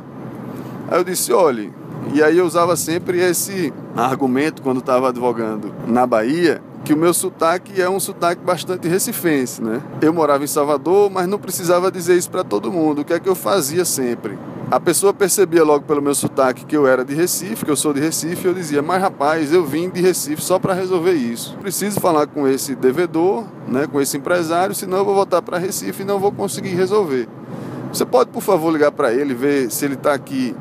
Aí 0.87 0.99
eu 0.99 1.03
disse: 1.03 1.33
olhe, 1.33 1.73
e 2.13 2.21
aí 2.21 2.37
eu 2.37 2.45
usava 2.45 2.75
sempre 2.75 3.19
esse 3.19 3.73
argumento 3.97 4.61
quando 4.61 4.77
estava 4.77 5.09
advogando 5.09 5.73
na 5.87 6.05
Bahia, 6.05 6.61
que 6.83 6.93
o 6.93 6.97
meu 6.97 7.11
sotaque 7.11 7.81
é 7.81 7.89
um 7.89 7.99
sotaque 7.99 8.43
bastante 8.43 8.87
recifense, 8.87 9.63
né? 9.63 9.81
Eu 9.99 10.13
morava 10.13 10.43
em 10.43 10.47
Salvador, 10.47 11.09
mas 11.09 11.27
não 11.27 11.39
precisava 11.39 11.91
dizer 11.91 12.15
isso 12.15 12.29
para 12.29 12.43
todo 12.43 12.71
mundo. 12.71 13.01
O 13.01 13.05
que 13.05 13.13
é 13.13 13.19
que 13.19 13.27
eu 13.27 13.33
fazia 13.33 13.83
sempre? 13.83 14.37
A 14.69 14.79
pessoa 14.79 15.13
percebia 15.13 15.63
logo 15.63 15.85
pelo 15.85 16.01
meu 16.01 16.13
sotaque 16.13 16.65
que 16.65 16.75
eu 16.75 16.85
era 16.85 17.03
de 17.03 17.15
Recife, 17.15 17.65
que 17.65 17.71
eu 17.71 17.75
sou 17.75 17.93
de 17.93 17.99
Recife, 17.99 18.45
e 18.45 18.49
eu 18.49 18.53
dizia: 18.53 18.81
"Mas 18.81 19.01
rapaz, 19.01 19.51
eu 19.51 19.65
vim 19.65 19.89
de 19.89 20.01
Recife 20.01 20.41
só 20.41 20.59
para 20.59 20.73
resolver 20.73 21.13
isso. 21.13 21.57
Preciso 21.61 21.99
falar 21.99 22.27
com 22.27 22.47
esse 22.47 22.75
devedor, 22.75 23.45
né, 23.67 23.87
com 23.87 23.99
esse 23.99 24.17
empresário, 24.17 24.75
senão 24.75 24.99
eu 24.99 25.05
vou 25.05 25.15
voltar 25.15 25.41
para 25.41 25.57
Recife 25.57 26.03
e 26.03 26.05
não 26.05 26.19
vou 26.19 26.31
conseguir 26.31 26.75
resolver. 26.75 27.27
Você 27.93 28.05
pode, 28.05 28.31
por 28.31 28.41
favor, 28.41 28.71
ligar 28.71 28.91
para 28.91 29.13
ele, 29.13 29.35
ver 29.35 29.71
se 29.71 29.85
ele 29.85 29.93
está 29.93 30.13
aqui 30.13 30.55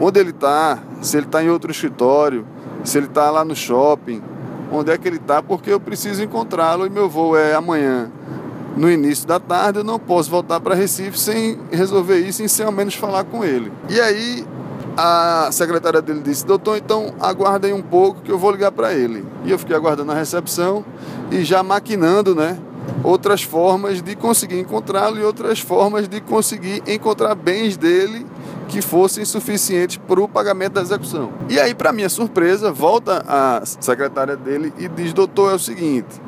onde 0.00 0.20
ele 0.20 0.30
está, 0.30 0.78
se 1.00 1.16
ele 1.16 1.26
está 1.26 1.42
em 1.42 1.50
outro 1.50 1.70
escritório, 1.70 2.46
se 2.82 2.98
ele 2.98 3.06
está 3.06 3.30
lá 3.30 3.44
no 3.44 3.54
shopping, 3.54 4.22
onde 4.70 4.90
é 4.90 4.98
que 4.98 5.06
ele 5.06 5.16
está, 5.16 5.42
porque 5.42 5.70
eu 5.70 5.80
preciso 5.80 6.22
encontrá-lo 6.22 6.86
e 6.86 6.90
meu 6.90 7.08
voo 7.08 7.36
é 7.36 7.54
amanhã. 7.54 8.10
No 8.76 8.90
início 8.90 9.26
da 9.26 9.38
tarde 9.38 9.78
eu 9.78 9.84
não 9.84 9.98
posso 9.98 10.30
voltar 10.30 10.60
para 10.60 10.74
Recife 10.74 11.18
sem 11.18 11.58
resolver 11.70 12.18
isso 12.18 12.42
e 12.42 12.48
sem 12.48 12.66
ao 12.66 12.72
menos 12.72 12.94
falar 12.94 13.22
com 13.24 13.44
ele. 13.44 13.72
E 13.88 14.00
aí 14.00 14.44
a 14.96 15.48
secretária 15.52 16.02
dele 16.02 16.20
disse: 16.24 16.44
Doutor, 16.44 16.76
então 16.76 17.14
aguardem 17.20 17.72
um 17.72 17.82
pouco 17.82 18.20
que 18.22 18.32
eu 18.32 18.38
vou 18.38 18.50
ligar 18.50 18.72
para 18.72 18.92
ele. 18.92 19.24
E 19.44 19.50
eu 19.52 19.58
fiquei 19.58 19.76
aguardando 19.76 20.10
a 20.10 20.14
recepção 20.14 20.84
e 21.30 21.44
já 21.44 21.62
maquinando, 21.62 22.34
né? 22.34 22.58
Outras 23.04 23.42
formas 23.42 24.02
de 24.02 24.16
conseguir 24.16 24.58
encontrá-lo 24.58 25.18
e 25.18 25.22
outras 25.22 25.60
formas 25.60 26.08
de 26.08 26.20
conseguir 26.20 26.82
encontrar 26.86 27.34
bens 27.36 27.76
dele 27.76 28.26
que 28.68 28.80
fossem 28.80 29.24
suficientes 29.24 29.96
para 29.96 30.20
o 30.20 30.28
pagamento 30.28 30.74
da 30.74 30.82
execução. 30.82 31.32
E 31.48 31.58
aí, 31.58 31.74
para 31.74 31.92
minha 31.92 32.08
surpresa, 32.08 32.72
volta 32.72 33.24
a 33.26 33.64
secretária 33.64 34.36
dele 34.36 34.72
e 34.78 34.88
diz: 34.88 35.12
Doutor, 35.12 35.52
é 35.52 35.54
o 35.54 35.58
seguinte, 35.58 36.20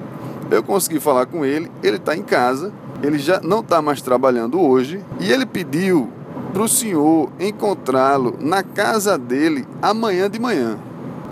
eu 0.50 0.62
consegui 0.62 1.00
falar 1.00 1.26
com 1.26 1.45
ele, 1.45 1.71
ele 1.83 1.97
está 1.97 2.16
em 2.16 2.23
casa, 2.23 2.73
ele 3.02 3.19
já 3.19 3.40
não 3.40 3.61
está 3.61 3.83
mais 3.83 4.00
trabalhando 4.00 4.61
hoje 4.61 5.00
e 5.21 5.31
ele 5.31 5.47
pediu 5.47 6.11
para 6.52 6.62
o 6.62 6.69
senhor 6.69 7.31
encontrá-lo 7.38 8.37
na 8.40 8.62
casa 8.62 9.19
dele 9.19 9.66
amanhã 9.83 10.31
de 10.31 10.40
manhã. 10.40 10.78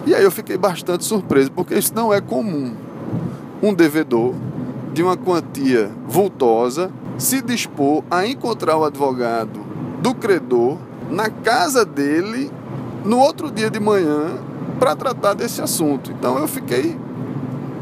E 0.06 0.14
aí 0.14 0.22
eu 0.22 0.30
fiquei 0.30 0.58
bastante 0.58 1.04
surpreso, 1.04 1.50
porque 1.50 1.74
isso 1.74 1.94
não 1.94 2.12
é 2.12 2.20
comum. 2.20 2.74
Um 3.62 3.72
devedor 3.72 4.34
de 4.92 5.02
uma 5.02 5.16
quantia 5.16 5.90
vultosa 6.06 6.90
se 7.16 7.40
dispor 7.40 8.04
a 8.10 8.26
encontrar 8.26 8.76
o 8.76 8.84
advogado 8.84 9.60
do 10.02 10.14
credor 10.14 10.76
na 11.10 11.28
casa 11.28 11.84
dele 11.84 12.50
no 13.04 13.18
outro 13.18 13.50
dia 13.50 13.70
de 13.70 13.78
manhã 13.78 14.38
para 14.78 14.96
tratar 14.96 15.34
desse 15.34 15.60
assunto. 15.60 16.10
Então 16.12 16.38
eu 16.38 16.48
fiquei 16.48 16.96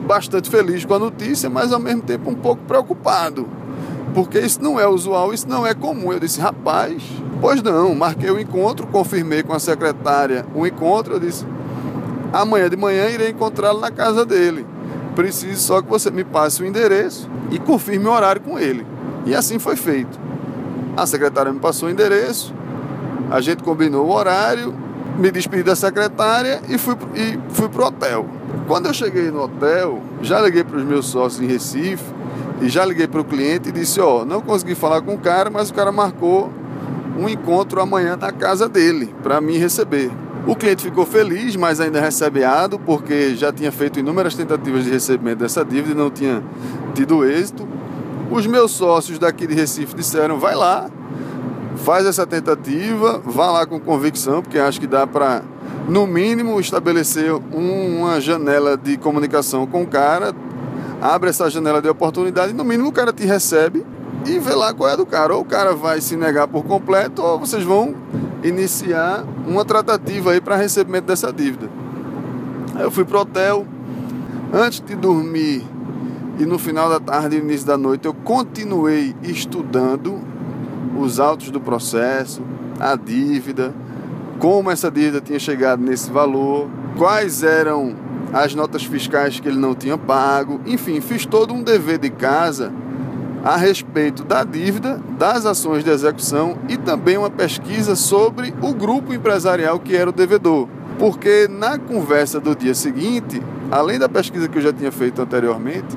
bastante 0.06 0.50
feliz 0.50 0.84
com 0.84 0.94
a 0.94 0.98
notícia, 0.98 1.48
mas 1.48 1.72
ao 1.72 1.80
mesmo 1.80 2.02
tempo 2.02 2.30
um 2.30 2.34
pouco 2.34 2.62
preocupado, 2.64 3.46
porque 4.14 4.38
isso 4.38 4.62
não 4.62 4.78
é 4.78 4.86
usual, 4.86 5.32
isso 5.32 5.48
não 5.48 5.66
é 5.66 5.74
comum. 5.74 6.12
Eu 6.12 6.20
disse, 6.20 6.40
rapaz, 6.40 7.02
pois 7.40 7.62
não, 7.62 7.94
marquei 7.94 8.30
o 8.30 8.38
encontro, 8.38 8.86
confirmei 8.86 9.42
com 9.42 9.52
a 9.52 9.58
secretária 9.58 10.44
o 10.54 10.66
encontro, 10.66 11.14
eu 11.14 11.20
disse, 11.20 11.46
amanhã 12.32 12.68
de 12.68 12.76
manhã 12.76 13.08
irei 13.08 13.30
encontrá-lo 13.30 13.80
na 13.80 13.90
casa 13.90 14.26
dele. 14.26 14.66
Preciso 15.14 15.60
só 15.60 15.82
que 15.82 15.88
você 15.88 16.10
me 16.10 16.24
passe 16.24 16.62
o 16.62 16.66
endereço 16.66 17.28
e 17.50 17.58
confirme 17.58 18.06
o 18.06 18.12
horário 18.12 18.40
com 18.40 18.58
ele. 18.58 18.86
E 19.26 19.34
assim 19.34 19.58
foi 19.58 19.76
feito. 19.76 20.18
A 20.96 21.06
secretária 21.06 21.52
me 21.52 21.60
passou 21.60 21.88
o 21.88 21.92
endereço, 21.92 22.54
a 23.32 23.40
gente 23.40 23.62
combinou 23.62 24.06
o 24.06 24.14
horário, 24.14 24.74
me 25.16 25.30
despedi 25.30 25.62
da 25.62 25.74
secretária 25.74 26.60
e 26.68 26.76
fui, 26.76 26.94
e 27.14 27.38
fui 27.54 27.66
pro 27.66 27.86
hotel. 27.86 28.26
Quando 28.68 28.86
eu 28.86 28.92
cheguei 28.92 29.30
no 29.30 29.44
hotel, 29.44 30.02
já 30.20 30.38
liguei 30.38 30.62
para 30.62 30.76
os 30.76 30.84
meus 30.84 31.06
sócios 31.06 31.40
em 31.42 31.46
Recife 31.46 32.04
e 32.60 32.68
já 32.68 32.84
liguei 32.84 33.08
para 33.08 33.22
o 33.22 33.24
cliente 33.24 33.70
e 33.70 33.72
disse: 33.72 33.98
Ó, 34.02 34.20
oh, 34.20 34.24
não 34.26 34.42
consegui 34.42 34.74
falar 34.74 35.00
com 35.00 35.14
o 35.14 35.18
cara, 35.18 35.48
mas 35.48 35.70
o 35.70 35.74
cara 35.74 35.90
marcou 35.90 36.52
um 37.18 37.26
encontro 37.26 37.80
amanhã 37.80 38.18
na 38.18 38.30
casa 38.30 38.68
dele 38.68 39.14
para 39.22 39.40
me 39.40 39.56
receber. 39.56 40.10
O 40.46 40.54
cliente 40.54 40.82
ficou 40.82 41.06
feliz, 41.06 41.56
mas 41.56 41.80
ainda 41.80 42.02
recebeado, 42.02 42.78
porque 42.78 43.34
já 43.34 43.50
tinha 43.50 43.72
feito 43.72 43.98
inúmeras 43.98 44.34
tentativas 44.34 44.84
de 44.84 44.90
recebimento 44.90 45.38
dessa 45.38 45.64
dívida 45.64 45.92
e 45.92 45.94
não 45.94 46.10
tinha 46.10 46.42
tido 46.94 47.24
êxito. 47.24 47.66
Os 48.30 48.46
meus 48.46 48.72
sócios 48.72 49.18
daqui 49.18 49.46
de 49.46 49.54
Recife 49.54 49.94
disseram: 49.94 50.38
vai 50.38 50.54
lá, 50.54 50.90
faz 51.82 52.06
essa 52.06 52.26
tentativa, 52.26 53.20
vá 53.24 53.50
lá 53.50 53.66
com 53.66 53.78
convicção, 53.78 54.40
porque 54.40 54.58
acho 54.58 54.80
que 54.80 54.86
dá 54.86 55.06
para, 55.06 55.42
no 55.88 56.06
mínimo, 56.06 56.58
estabelecer 56.60 57.32
uma 57.52 58.20
janela 58.20 58.76
de 58.76 58.96
comunicação 58.96 59.66
com 59.66 59.82
o 59.82 59.86
cara, 59.86 60.32
abre 61.00 61.28
essa 61.28 61.50
janela 61.50 61.82
de 61.82 61.88
oportunidade, 61.88 62.52
no 62.52 62.64
mínimo 62.64 62.88
o 62.88 62.92
cara 62.92 63.12
te 63.12 63.26
recebe 63.26 63.84
e 64.24 64.38
vê 64.38 64.54
lá 64.54 64.72
qual 64.72 64.90
é 64.90 64.96
do 64.96 65.04
cara. 65.04 65.34
Ou 65.34 65.42
o 65.42 65.44
cara 65.44 65.74
vai 65.74 66.00
se 66.00 66.16
negar 66.16 66.46
por 66.46 66.64
completo, 66.64 67.20
ou 67.20 67.40
vocês 67.40 67.64
vão 67.64 67.94
iniciar 68.44 69.24
uma 69.46 69.64
tratativa 69.64 70.30
aí 70.30 70.40
para 70.40 70.56
recebimento 70.56 71.06
dessa 71.06 71.32
dívida. 71.32 71.68
Aí 72.76 72.82
eu 72.82 72.90
fui 72.90 73.04
pro 73.04 73.20
hotel, 73.20 73.66
antes 74.52 74.80
de 74.80 74.94
dormir 74.94 75.66
e 76.38 76.46
no 76.46 76.58
final 76.58 76.88
da 76.88 77.00
tarde 77.00 77.36
e 77.36 77.40
início 77.40 77.66
da 77.66 77.76
noite 77.76 78.06
eu 78.06 78.14
continuei 78.14 79.14
estudando 79.22 80.31
os 80.96 81.20
autos 81.20 81.50
do 81.50 81.60
processo, 81.60 82.42
a 82.78 82.96
dívida, 82.96 83.74
como 84.38 84.70
essa 84.70 84.90
dívida 84.90 85.20
tinha 85.20 85.38
chegado 85.38 85.82
nesse 85.82 86.10
valor, 86.10 86.68
quais 86.96 87.42
eram 87.42 87.94
as 88.32 88.54
notas 88.54 88.84
fiscais 88.84 89.38
que 89.38 89.48
ele 89.48 89.58
não 89.58 89.74
tinha 89.74 89.98
pago, 89.98 90.60
enfim, 90.66 91.00
fiz 91.00 91.26
todo 91.26 91.52
um 91.52 91.62
dever 91.62 91.98
de 91.98 92.10
casa 92.10 92.72
a 93.44 93.56
respeito 93.56 94.24
da 94.24 94.44
dívida, 94.44 95.00
das 95.18 95.44
ações 95.44 95.84
de 95.84 95.90
execução 95.90 96.56
e 96.68 96.76
também 96.76 97.18
uma 97.18 97.30
pesquisa 97.30 97.96
sobre 97.96 98.54
o 98.62 98.72
grupo 98.72 99.12
empresarial 99.12 99.80
que 99.80 99.96
era 99.96 100.08
o 100.08 100.12
devedor. 100.12 100.68
Porque 100.98 101.48
na 101.48 101.78
conversa 101.78 102.38
do 102.38 102.54
dia 102.54 102.74
seguinte, 102.74 103.42
além 103.70 103.98
da 103.98 104.08
pesquisa 104.08 104.48
que 104.48 104.58
eu 104.58 104.62
já 104.62 104.72
tinha 104.72 104.92
feito 104.92 105.20
anteriormente, 105.20 105.96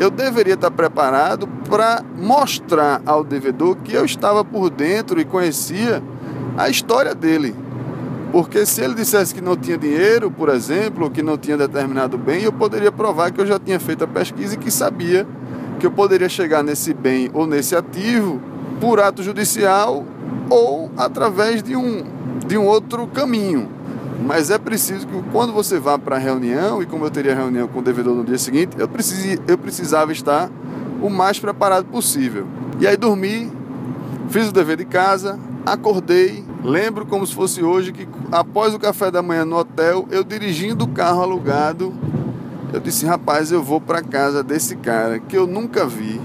eu 0.00 0.10
deveria 0.10 0.54
estar 0.54 0.70
preparado 0.70 1.46
para 1.68 2.02
mostrar 2.16 3.00
ao 3.06 3.22
devedor 3.22 3.76
que 3.76 3.94
eu 3.94 4.04
estava 4.04 4.44
por 4.44 4.70
dentro 4.70 5.20
e 5.20 5.24
conhecia 5.24 6.02
a 6.56 6.68
história 6.68 7.14
dele. 7.14 7.54
Porque 8.32 8.66
se 8.66 8.80
ele 8.82 8.94
dissesse 8.94 9.32
que 9.32 9.40
não 9.40 9.56
tinha 9.56 9.78
dinheiro, 9.78 10.28
por 10.30 10.48
exemplo, 10.48 11.04
ou 11.04 11.10
que 11.10 11.22
não 11.22 11.38
tinha 11.38 11.56
determinado 11.56 12.18
bem, 12.18 12.42
eu 12.42 12.52
poderia 12.52 12.90
provar 12.90 13.30
que 13.30 13.40
eu 13.40 13.46
já 13.46 13.60
tinha 13.60 13.78
feito 13.78 14.02
a 14.02 14.08
pesquisa 14.08 14.54
e 14.54 14.58
que 14.58 14.70
sabia 14.70 15.24
que 15.78 15.86
eu 15.86 15.90
poderia 15.90 16.28
chegar 16.28 16.62
nesse 16.62 16.92
bem 16.92 17.30
ou 17.32 17.46
nesse 17.46 17.76
ativo 17.76 18.40
por 18.80 18.98
ato 18.98 19.22
judicial 19.22 20.04
ou 20.50 20.90
através 20.96 21.62
de 21.62 21.76
um, 21.76 22.04
de 22.44 22.58
um 22.58 22.66
outro 22.66 23.06
caminho. 23.06 23.68
Mas 24.22 24.50
é 24.50 24.58
preciso 24.58 25.06
que 25.06 25.22
quando 25.32 25.52
você 25.52 25.78
vá 25.78 25.98
para 25.98 26.16
a 26.16 26.18
reunião, 26.18 26.82
e 26.82 26.86
como 26.86 27.04
eu 27.04 27.10
teria 27.10 27.34
reunião 27.34 27.66
com 27.68 27.80
o 27.80 27.82
devedor 27.82 28.14
no 28.14 28.24
dia 28.24 28.38
seguinte, 28.38 28.76
eu, 28.78 28.88
precis, 28.88 29.38
eu 29.46 29.58
precisava 29.58 30.12
estar 30.12 30.50
o 31.02 31.10
mais 31.10 31.38
preparado 31.38 31.86
possível. 31.86 32.46
E 32.80 32.86
aí 32.86 32.96
dormi, 32.96 33.50
fiz 34.28 34.48
o 34.48 34.52
dever 34.52 34.76
de 34.76 34.84
casa, 34.84 35.38
acordei, 35.66 36.44
lembro 36.62 37.04
como 37.06 37.26
se 37.26 37.34
fosse 37.34 37.62
hoje 37.62 37.92
que 37.92 38.08
após 38.30 38.74
o 38.74 38.78
café 38.78 39.10
da 39.10 39.22
manhã 39.22 39.44
no 39.44 39.56
hotel, 39.56 40.06
eu 40.10 40.24
dirigindo 40.24 40.84
o 40.84 40.88
carro 40.88 41.22
alugado, 41.22 41.92
eu 42.72 42.80
disse, 42.80 43.06
rapaz, 43.06 43.52
eu 43.52 43.62
vou 43.62 43.80
para 43.80 44.02
casa 44.02 44.42
desse 44.42 44.76
cara 44.76 45.18
que 45.18 45.36
eu 45.36 45.46
nunca 45.46 45.86
vi, 45.86 46.20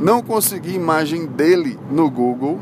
não 0.00 0.22
consegui 0.22 0.74
imagem 0.74 1.26
dele 1.26 1.78
no 1.90 2.10
Google 2.10 2.60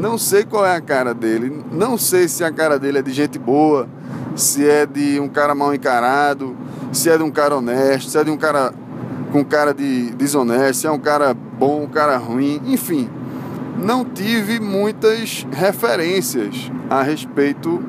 não 0.00 0.16
sei 0.16 0.44
qual 0.44 0.64
é 0.64 0.74
a 0.74 0.80
cara 0.80 1.12
dele, 1.12 1.62
não 1.70 1.98
sei 1.98 2.26
se 2.26 2.42
a 2.42 2.50
cara 2.50 2.78
dele 2.78 2.98
é 2.98 3.02
de 3.02 3.12
gente 3.12 3.38
boa, 3.38 3.86
se 4.34 4.66
é 4.66 4.86
de 4.86 5.20
um 5.20 5.28
cara 5.28 5.54
mal 5.54 5.74
encarado, 5.74 6.56
se 6.90 7.10
é 7.10 7.18
de 7.18 7.22
um 7.22 7.30
cara 7.30 7.56
honesto, 7.56 8.10
se 8.10 8.16
é 8.16 8.24
de 8.24 8.30
um 8.30 8.36
cara 8.36 8.72
com 9.30 9.44
cara 9.44 9.74
de 9.74 10.10
desonesto, 10.12 10.80
se 10.80 10.86
é 10.86 10.90
um 10.90 10.98
cara 10.98 11.34
bom, 11.34 11.82
um 11.82 11.86
cara 11.86 12.16
ruim, 12.16 12.62
enfim. 12.64 13.10
Não 13.78 14.04
tive 14.04 14.58
muitas 14.58 15.46
referências 15.52 16.72
a 16.88 17.02
respeito 17.02 17.82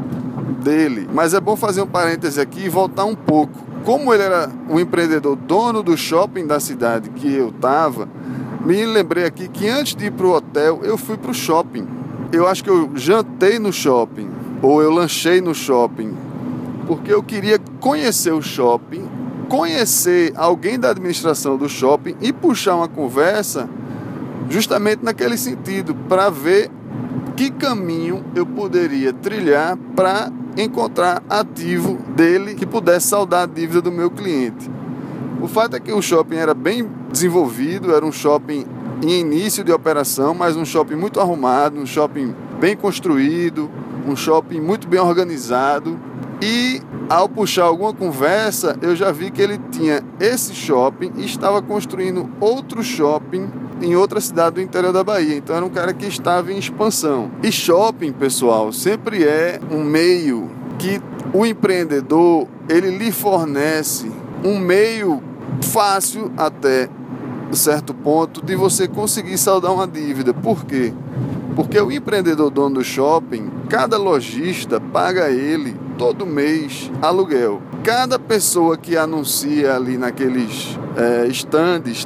dele. 0.62 1.08
Mas 1.12 1.34
é 1.34 1.40
bom 1.40 1.56
fazer 1.56 1.82
um 1.82 1.88
parêntese 1.88 2.40
aqui 2.40 2.66
e 2.66 2.70
voltar 2.70 3.06
um 3.06 3.16
pouco. 3.16 3.54
Como 3.84 4.14
ele 4.14 4.24
era 4.24 4.50
um 4.70 4.80
empreendedor 4.80 5.36
dono 5.36 5.82
do 5.82 5.98
shopping 5.98 6.46
da 6.46 6.60
cidade 6.60 7.10
que 7.10 7.34
eu 7.34 7.50
estava, 7.50 8.08
me 8.64 8.86
lembrei 8.86 9.26
aqui 9.26 9.48
que 9.48 9.68
antes 9.68 9.96
de 9.96 10.06
ir 10.06 10.12
para 10.12 10.28
o 10.28 10.34
hotel, 10.34 10.82
eu 10.84 10.98
fui 10.98 11.18
para 11.18 11.32
o 11.32 11.34
shopping 11.34 12.01
eu 12.32 12.48
acho 12.48 12.64
que 12.64 12.70
eu 12.70 12.92
jantei 12.96 13.60
no 13.60 13.74
shopping 13.74 14.30
ou 14.62 14.82
eu 14.82 14.92
lanchei 14.92 15.42
no 15.42 15.54
shopping 15.54 16.16
porque 16.88 17.14
eu 17.14 17.22
queria 17.22 17.60
conhecer 17.80 18.32
o 18.32 18.42
shopping, 18.42 19.08
conhecer 19.48 20.34
alguém 20.36 20.80
da 20.80 20.90
administração 20.90 21.58
do 21.58 21.70
shopping 21.70 22.16
e 22.22 22.34
puxar 22.34 22.76
uma 22.76 22.88
conversa 22.88 23.70
justamente 24.50 25.04
naquele 25.04 25.38
sentido 25.38 25.96
para 26.08 26.30
ver 26.30 26.70
que 27.36 27.50
caminho 27.50 28.24
eu 28.36 28.46
poderia 28.46 29.14
trilhar 29.14 29.78
para 29.96 30.32
encontrar 30.58 31.24
ativo 31.30 31.98
dele 32.16 32.56
que 32.56 32.66
pudesse 32.66 33.08
saldar 33.08 33.44
a 33.44 33.46
dívida 33.46 33.82
do 33.82 33.92
meu 33.92 34.12
cliente. 34.12 34.70
O 35.42 35.48
fato 35.48 35.76
é 35.76 35.80
que 35.80 35.92
o 35.92 36.02
shopping 36.02 36.36
era 36.36 36.54
bem 36.54 36.88
desenvolvido, 37.12 37.96
era 37.96 38.06
um 38.06 38.12
shopping 38.12 38.66
em 39.02 39.20
início 39.20 39.64
de 39.64 39.72
operação, 39.72 40.34
mas 40.34 40.56
um 40.56 40.66
shopping 40.66 40.96
muito 40.96 41.20
arrumado, 41.20 41.80
um 41.80 41.86
shopping 41.86 42.36
bem 42.60 42.76
construído, 42.76 43.70
um 44.08 44.16
shopping 44.16 44.60
muito 44.60 44.88
bem 44.88 45.00
organizado. 45.00 46.00
E 46.42 46.82
ao 47.10 47.30
puxar 47.30 47.66
alguma 47.66 47.94
conversa, 47.94 48.78
eu 48.82 48.96
já 48.96 49.12
vi 49.12 49.30
que 49.30 49.42
ele 49.42 49.60
tinha 49.72 50.04
esse 50.20 50.56
shopping 50.56 51.12
e 51.18 51.26
estava 51.26 51.62
construindo 51.62 52.30
outro 52.40 52.84
shopping 52.84 53.48
em 53.82 53.96
outra 53.96 54.20
cidade 54.20 54.56
do 54.56 54.62
interior 54.62 54.92
da 54.92 55.04
Bahia. 55.04 55.36
Então 55.36 55.56
era 55.56 55.66
um 55.66 55.70
cara 55.70 55.94
que 55.94 56.06
estava 56.06 56.52
em 56.52 56.58
expansão. 56.58 57.30
E 57.44 57.52
shopping, 57.52 58.12
pessoal, 58.12 58.72
sempre 58.72 59.24
é 59.24 59.60
um 59.72 59.84
meio 59.84 60.50
que 60.80 61.00
o 61.34 61.46
empreendedor 61.46 62.48
ele 62.68 62.98
lhe 62.98 63.12
fornece 63.12 64.12
um 64.44 64.60
meio 64.60 65.22
fácil 65.62 66.32
até 66.38 66.90
certo 67.56 67.94
ponto 67.94 68.44
de 68.44 68.56
você 68.56 68.88
conseguir 68.88 69.38
saldar 69.38 69.74
uma 69.74 69.88
dívida. 69.88 70.34
Por 70.34 70.66
quê? 70.66 70.94
Porque 71.56 71.80
o 71.80 71.92
empreendedor 71.92 72.50
dono 72.50 72.76
do 72.76 72.84
shopping, 72.84 73.50
cada 73.70 73.98
lojista 73.98 74.80
paga 74.80 75.30
ele 75.30 75.76
todo 75.98 76.26
mês 76.26 76.92
aluguel. 77.02 77.62
Cada 77.84 78.18
pessoa 78.18 78.78
que 78.78 78.96
anuncia 78.96 79.76
ali 79.76 79.98
naqueles 79.98 80.78
é, 80.96 81.28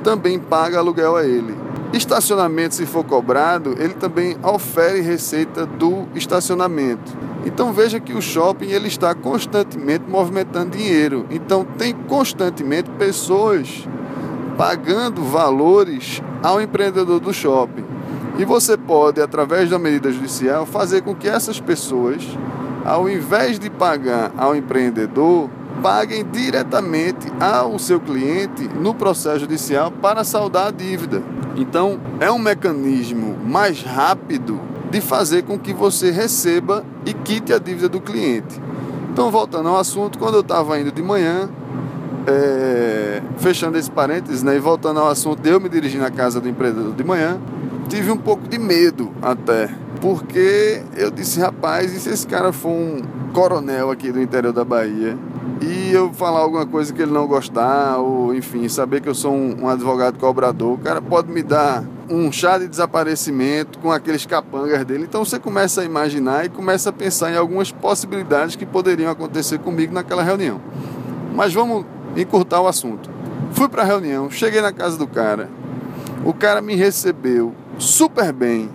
também 0.02 0.40
paga 0.40 0.80
aluguel 0.80 1.16
a 1.16 1.26
ele. 1.26 1.56
Estacionamento, 1.94 2.76
se 2.76 2.86
for 2.86 3.06
cobrado, 3.06 3.76
ele 3.80 3.94
também 3.94 4.36
ofere 4.44 5.00
receita 5.00 5.66
do 5.66 6.08
estacionamento. 6.14 7.16
Então 7.46 7.72
veja 7.72 8.00
que 8.00 8.14
o 8.14 8.22
shopping 8.22 8.68
ele 8.68 8.88
está 8.88 9.14
constantemente 9.14 10.04
movimentando 10.10 10.76
dinheiro. 10.76 11.26
Então 11.30 11.64
tem 11.64 11.94
constantemente 11.94 12.90
pessoas 12.92 13.88
pagando 14.58 15.24
valores 15.24 16.22
ao 16.42 16.62
empreendedor 16.62 17.20
do 17.20 17.34
shopping. 17.34 17.86
E 18.38 18.46
você 18.46 18.76
pode, 18.76 19.22
através 19.22 19.70
da 19.70 19.80
medida 19.80 20.12
judicial, 20.12 20.66
fazer 20.66 21.02
com 21.02 21.16
que 21.16 21.28
essas 21.28 21.60
pessoas, 21.60 22.22
ao 22.84 23.10
invés 23.10 23.58
de 23.58 23.70
pagar 23.70 24.32
ao 24.38 24.56
empreendedor, 24.56 25.50
paguem 25.82 26.26
diretamente 26.30 27.28
ao 27.40 27.78
seu 27.80 28.00
cliente 28.00 28.68
no 28.68 28.94
processo 28.94 29.40
judicial 29.40 29.92
para 29.92 30.24
saldar 30.24 30.68
a 30.68 30.72
dívida. 30.72 31.22
Então, 31.56 32.00
é 32.20 32.30
um 32.30 32.40
mecanismo 32.40 33.38
mais 33.46 33.82
rápido 33.82 34.60
de 34.90 35.00
fazer 35.00 35.44
com 35.44 35.58
que 35.58 35.74
você 35.74 36.12
receba 36.12 36.84
e 37.06 37.14
quite 37.14 37.54
a 37.54 37.60
dívida 37.60 37.88
do 37.88 38.02
cliente. 38.02 38.62
Então, 39.12 39.32
voltando 39.32 39.70
ao 39.70 39.78
assunto, 39.78 40.20
quando 40.20 40.36
eu 40.36 40.42
estava 40.42 40.80
indo 40.80 40.92
de 40.92 41.02
manhã, 41.02 41.50
é, 42.28 43.22
fechando 43.38 43.78
esse 43.78 43.90
parênteses, 43.90 44.44
né, 44.44 44.56
e 44.56 44.60
voltando 44.60 45.00
ao 45.00 45.08
assunto 45.08 45.46
eu 45.46 45.60
me 45.60 45.70
dirigir 45.70 46.00
na 46.00 46.12
casa 46.12 46.42
do 46.42 46.50
empreendedor 46.50 46.94
de 46.94 47.04
manhã, 47.04 47.40
tive 47.88 48.12
um 48.12 48.18
pouco 48.18 48.48
de 48.48 48.58
medo 48.58 49.12
até, 49.22 49.70
porque 50.02 50.82
eu 50.96 51.12
disse, 51.12 51.40
rapaz, 51.40 51.94
e 51.94 52.00
se 52.00 52.10
esse 52.10 52.28
cara 52.28 52.52
for 52.52 52.70
um 52.70 53.02
coronel 53.34 53.92
aqui 53.92 54.12
do 54.12 54.22
interior 54.22 54.54
da 54.54 54.64
Bahia 54.64 55.18
e 55.62 55.92
eu 55.92 56.12
falar 56.14 56.40
alguma 56.40 56.66
coisa 56.66 56.94
que 56.94 57.02
ele 57.02 57.12
não 57.12 57.28
gostar, 57.28 57.98
ou 57.98 58.34
enfim, 58.34 58.68
saber 58.68 59.02
que 59.02 59.10
eu 59.10 59.16
sou 59.16 59.34
um, 59.34 59.64
um 59.64 59.70
advogado 59.70 60.18
cobrador, 60.18 60.74
o 60.74 60.78
cara 60.78 61.02
pode 61.02 61.32
me 61.32 61.44
dar 61.44 61.84
um 62.10 62.32
chá 62.32 62.58
de 62.58 62.68
desaparecimento 62.68 63.80
com 63.80 63.92
aqueles 63.92 64.26
capangas 64.26 64.84
dele. 64.86 65.04
Então 65.04 65.24
você 65.24 65.40
começa 65.40 65.82
a 65.82 65.86
imaginar 65.86 66.46
e 66.46 66.50
começa 66.50 66.90
a 66.90 66.94
pensar 66.94 67.32
em 67.32 67.38
algumas 67.38 67.72
possibilidades 67.72 68.56
que 68.56 68.66
poderiam 68.66 69.12
acontecer 69.12 69.60
comigo 69.60 69.94
naquela 69.94 70.24
reunião. 70.24 70.60
Mas 71.34 71.54
vamos 71.54 71.86
encurtar 72.16 72.62
o 72.62 72.68
assunto. 72.68 73.10
Fui 73.52 73.70
para 73.70 73.84
a 73.84 73.86
reunião, 73.86 74.30
cheguei 74.30 74.62
na 74.62 74.72
casa 74.72 74.98
do 74.98 75.08
cara. 75.08 75.50
O 76.24 76.34
cara 76.34 76.62
me 76.62 76.76
recebeu 76.76 77.54
super 77.78 78.34
bem, 78.34 78.70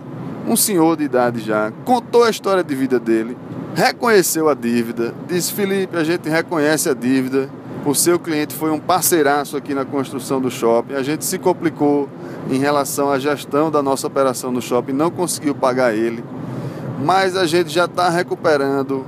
um 0.47 0.55
senhor 0.55 0.97
de 0.97 1.03
idade 1.03 1.39
já, 1.39 1.71
contou 1.85 2.23
a 2.23 2.29
história 2.29 2.63
de 2.63 2.73
vida 2.73 2.99
dele, 2.99 3.37
reconheceu 3.75 4.49
a 4.49 4.53
dívida, 4.53 5.13
disse: 5.27 5.53
Felipe, 5.53 5.97
a 5.97 6.03
gente 6.03 6.29
reconhece 6.29 6.89
a 6.89 6.93
dívida. 6.93 7.49
O 7.83 7.95
seu 7.95 8.19
cliente 8.19 8.53
foi 8.53 8.69
um 8.69 8.79
parceiraço 8.79 9.57
aqui 9.57 9.73
na 9.73 9.83
construção 9.83 10.39
do 10.39 10.51
shopping. 10.51 10.93
A 10.93 11.01
gente 11.01 11.25
se 11.25 11.39
complicou 11.39 12.07
em 12.49 12.59
relação 12.59 13.09
à 13.09 13.17
gestão 13.17 13.71
da 13.71 13.81
nossa 13.81 14.05
operação 14.05 14.51
no 14.51 14.61
shopping, 14.61 14.93
não 14.93 15.09
conseguiu 15.09 15.55
pagar 15.55 15.93
ele, 15.93 16.23
mas 17.03 17.35
a 17.35 17.47
gente 17.47 17.69
já 17.69 17.85
está 17.85 18.07
recuperando 18.09 19.03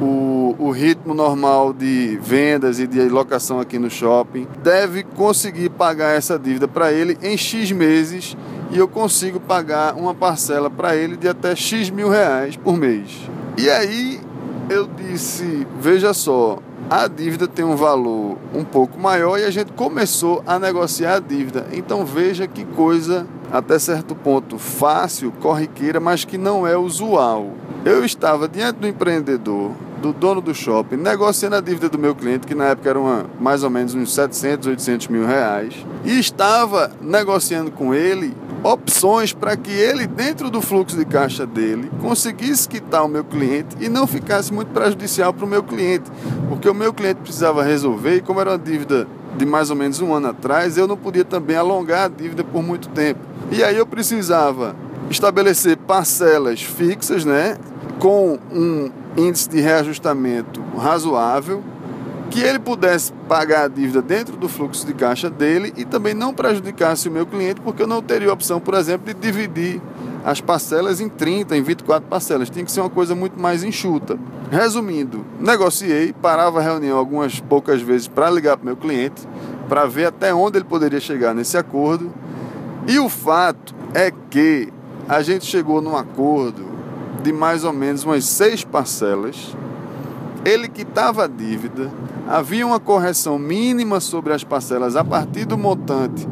o, 0.00 0.54
o 0.58 0.70
ritmo 0.70 1.14
normal 1.14 1.72
de 1.72 2.18
vendas 2.22 2.78
e 2.78 2.86
de 2.86 3.08
locação 3.08 3.60
aqui 3.60 3.78
no 3.78 3.90
shopping, 3.90 4.46
deve 4.62 5.02
conseguir 5.02 5.70
pagar 5.70 6.16
essa 6.16 6.38
dívida 6.38 6.68
para 6.68 6.92
ele 6.92 7.18
em 7.22 7.36
X 7.36 7.72
meses 7.72 8.36
e 8.70 8.78
eu 8.78 8.86
consigo 8.86 9.40
pagar 9.40 9.94
uma 9.94 10.14
parcela 10.14 10.70
para 10.70 10.94
ele 10.94 11.16
de 11.16 11.28
até 11.28 11.56
X 11.56 11.90
mil 11.90 12.08
reais 12.08 12.56
por 12.56 12.76
mês. 12.76 13.28
E 13.56 13.68
aí 13.68 14.20
eu 14.68 14.86
disse: 14.86 15.66
veja 15.80 16.12
só, 16.12 16.58
a 16.90 17.08
dívida 17.08 17.48
tem 17.48 17.64
um 17.64 17.76
valor 17.76 18.36
um 18.54 18.64
pouco 18.64 18.98
maior 18.98 19.38
e 19.38 19.44
a 19.44 19.50
gente 19.50 19.72
começou 19.72 20.42
a 20.46 20.58
negociar 20.58 21.16
a 21.16 21.20
dívida. 21.20 21.66
Então 21.72 22.04
veja 22.04 22.46
que 22.46 22.64
coisa, 22.64 23.26
até 23.50 23.78
certo 23.78 24.14
ponto, 24.14 24.58
fácil, 24.58 25.32
corriqueira, 25.40 25.98
mas 25.98 26.24
que 26.24 26.38
não 26.38 26.66
é 26.66 26.76
usual. 26.76 27.52
Eu 27.84 28.04
estava 28.04 28.48
diante 28.48 28.76
do 28.80 28.88
empreendedor 28.88 29.72
do 30.00 30.12
dono 30.12 30.40
do 30.40 30.54
shopping, 30.54 30.96
negociando 30.96 31.56
a 31.56 31.60
dívida 31.60 31.88
do 31.88 31.98
meu 31.98 32.14
cliente, 32.14 32.46
que 32.46 32.54
na 32.54 32.66
época 32.66 32.90
era 32.90 32.98
uma, 32.98 33.26
mais 33.40 33.62
ou 33.62 33.70
menos 33.70 33.94
uns 33.94 34.14
700, 34.14 34.68
800 34.68 35.08
mil 35.08 35.26
reais, 35.26 35.74
e 36.04 36.18
estava 36.18 36.90
negociando 37.00 37.70
com 37.70 37.94
ele 37.94 38.34
opções 38.62 39.32
para 39.32 39.56
que 39.56 39.70
ele, 39.70 40.06
dentro 40.06 40.50
do 40.50 40.60
fluxo 40.60 40.96
de 40.96 41.04
caixa 41.04 41.46
dele, 41.46 41.90
conseguisse 42.00 42.68
quitar 42.68 43.04
o 43.04 43.08
meu 43.08 43.24
cliente 43.24 43.76
e 43.80 43.88
não 43.88 44.06
ficasse 44.06 44.52
muito 44.52 44.68
prejudicial 44.68 45.32
para 45.32 45.44
o 45.44 45.48
meu 45.48 45.62
cliente, 45.62 46.10
porque 46.48 46.68
o 46.68 46.74
meu 46.74 46.92
cliente 46.92 47.20
precisava 47.20 47.62
resolver 47.62 48.16
e 48.16 48.20
como 48.20 48.40
era 48.40 48.50
uma 48.50 48.58
dívida 48.58 49.06
de 49.36 49.46
mais 49.46 49.70
ou 49.70 49.76
menos 49.76 50.00
um 50.00 50.12
ano 50.12 50.28
atrás, 50.28 50.76
eu 50.76 50.86
não 50.86 50.96
podia 50.96 51.24
também 51.24 51.56
alongar 51.56 52.06
a 52.06 52.08
dívida 52.08 52.42
por 52.42 52.62
muito 52.62 52.88
tempo. 52.88 53.20
E 53.52 53.62
aí 53.62 53.76
eu 53.76 53.86
precisava 53.86 54.74
estabelecer 55.08 55.76
parcelas 55.76 56.62
fixas, 56.62 57.24
né, 57.24 57.56
com 57.98 58.38
um 58.52 58.90
índice 59.18 59.48
de 59.48 59.60
reajustamento 59.60 60.62
razoável, 60.76 61.62
que 62.30 62.40
ele 62.40 62.58
pudesse 62.58 63.12
pagar 63.28 63.64
a 63.64 63.68
dívida 63.68 64.02
dentro 64.02 64.36
do 64.36 64.48
fluxo 64.48 64.86
de 64.86 64.94
caixa 64.94 65.28
dele 65.28 65.72
e 65.76 65.84
também 65.84 66.14
não 66.14 66.32
prejudicasse 66.32 67.08
o 67.08 67.12
meu 67.12 67.26
cliente, 67.26 67.60
porque 67.60 67.82
eu 67.82 67.86
não 67.86 68.02
teria 68.02 68.30
a 68.30 68.32
opção, 68.32 68.60
por 68.60 68.74
exemplo, 68.74 69.12
de 69.12 69.18
dividir 69.18 69.80
as 70.24 70.40
parcelas 70.40 71.00
em 71.00 71.08
30, 71.08 71.56
em 71.56 71.62
24 71.62 72.08
parcelas. 72.08 72.50
Tinha 72.50 72.64
que 72.64 72.70
ser 72.70 72.80
uma 72.80 72.90
coisa 72.90 73.14
muito 73.14 73.40
mais 73.40 73.64
enxuta. 73.64 74.18
Resumindo, 74.50 75.24
negociei, 75.40 76.12
parava 76.12 76.58
a 76.58 76.62
reunião 76.62 76.98
algumas 76.98 77.40
poucas 77.40 77.80
vezes 77.80 78.06
para 78.06 78.30
ligar 78.30 78.56
para 78.56 78.62
o 78.62 78.66
meu 78.66 78.76
cliente, 78.76 79.26
para 79.68 79.86
ver 79.86 80.06
até 80.06 80.34
onde 80.34 80.58
ele 80.58 80.64
poderia 80.64 81.00
chegar 81.00 81.34
nesse 81.34 81.56
acordo. 81.56 82.12
E 82.86 82.98
o 82.98 83.08
fato 83.08 83.74
é 83.94 84.12
que 84.30 84.68
a 85.08 85.22
gente 85.22 85.46
chegou 85.46 85.80
num 85.80 85.96
acordo 85.96 86.67
de 87.22 87.32
mais 87.32 87.64
ou 87.64 87.72
menos 87.72 88.04
umas 88.04 88.24
seis 88.24 88.64
parcelas. 88.64 89.56
Ele 90.44 90.68
quitava 90.68 91.24
a 91.24 91.26
dívida, 91.26 91.90
havia 92.26 92.66
uma 92.66 92.78
correção 92.78 93.38
mínima 93.38 94.00
sobre 94.00 94.32
as 94.32 94.44
parcelas 94.44 94.96
a 94.96 95.04
partir 95.04 95.44
do 95.44 95.58
montante 95.58 96.26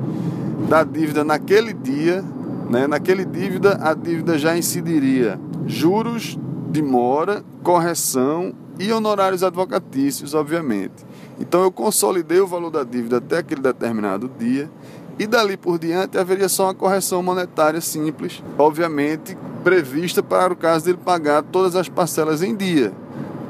da 0.68 0.82
dívida 0.84 1.22
naquele 1.24 1.72
dia, 1.72 2.24
né? 2.70 2.86
naquele 2.86 3.24
dívida 3.24 3.78
a 3.80 3.94
dívida 3.94 4.38
já 4.38 4.56
incidiria 4.56 5.38
juros 5.66 6.38
de 6.70 6.82
mora, 6.82 7.44
correção 7.62 8.54
e 8.78 8.92
honorários 8.92 9.42
advocatícios, 9.42 10.34
obviamente. 10.34 11.04
Então 11.38 11.62
eu 11.62 11.72
consolidei 11.72 12.40
o 12.40 12.46
valor 12.46 12.70
da 12.70 12.84
dívida 12.84 13.18
até 13.18 13.38
aquele 13.38 13.60
determinado 13.60 14.30
dia 14.38 14.70
e 15.18 15.26
dali 15.26 15.56
por 15.56 15.78
diante 15.78 16.18
haveria 16.18 16.48
só 16.48 16.64
uma 16.64 16.74
correção 16.74 17.22
monetária 17.22 17.80
simples, 17.80 18.42
obviamente 18.58 19.36
prevista 19.66 20.22
para 20.22 20.52
o 20.52 20.56
caso 20.56 20.84
dele 20.84 20.98
pagar 21.04 21.42
todas 21.42 21.74
as 21.74 21.88
parcelas 21.88 22.40
em 22.40 22.54
dia. 22.54 22.92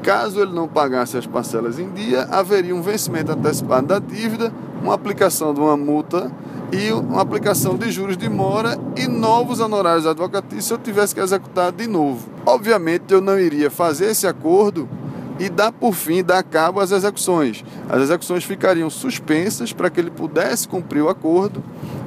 Caso 0.01 0.41
ele 0.41 0.51
não 0.51 0.67
pagasse 0.67 1.15
as 1.15 1.27
parcelas 1.27 1.77
em 1.77 1.91
dia, 1.91 2.23
haveria 2.31 2.75
um 2.75 2.81
vencimento 2.81 3.33
antecipado 3.33 3.85
da 3.85 3.99
dívida, 3.99 4.51
uma 4.81 4.95
aplicação 4.95 5.53
de 5.53 5.59
uma 5.59 5.77
multa 5.77 6.31
e 6.71 6.91
uma 6.91 7.21
aplicação 7.21 7.77
de 7.77 7.91
juros 7.91 8.17
de 8.17 8.27
mora 8.27 8.79
e 8.95 9.07
novos 9.07 9.59
honorários 9.59 10.07
advocatícios 10.07 10.65
se 10.65 10.73
eu 10.73 10.79
tivesse 10.79 11.13
que 11.13 11.21
executar 11.21 11.71
de 11.71 11.85
novo. 11.85 12.27
Obviamente 12.47 13.13
eu 13.13 13.21
não 13.21 13.39
iria 13.39 13.69
fazer 13.69 14.05
esse 14.05 14.25
acordo 14.25 14.89
e 15.37 15.49
dar 15.49 15.71
por 15.71 15.93
fim, 15.93 16.23
dar 16.23 16.41
cabo 16.41 16.79
às 16.79 16.89
execuções. 16.89 17.63
As 17.87 18.01
execuções 18.01 18.43
ficariam 18.43 18.89
suspensas 18.89 19.71
para 19.71 19.87
que 19.87 19.99
ele 19.99 20.09
pudesse 20.09 20.67
cumprir 20.67 21.03
o 21.03 21.09
acordo 21.09 21.63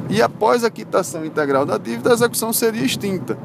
e 0.09 0.20
após 0.20 0.64
a 0.64 0.70
quitação 0.70 1.25
integral 1.25 1.64
da 1.64 1.79
dívida, 1.79 2.11
a 2.11 2.14
execução 2.14 2.53
seria 2.53 2.85
extinta. 2.85 3.38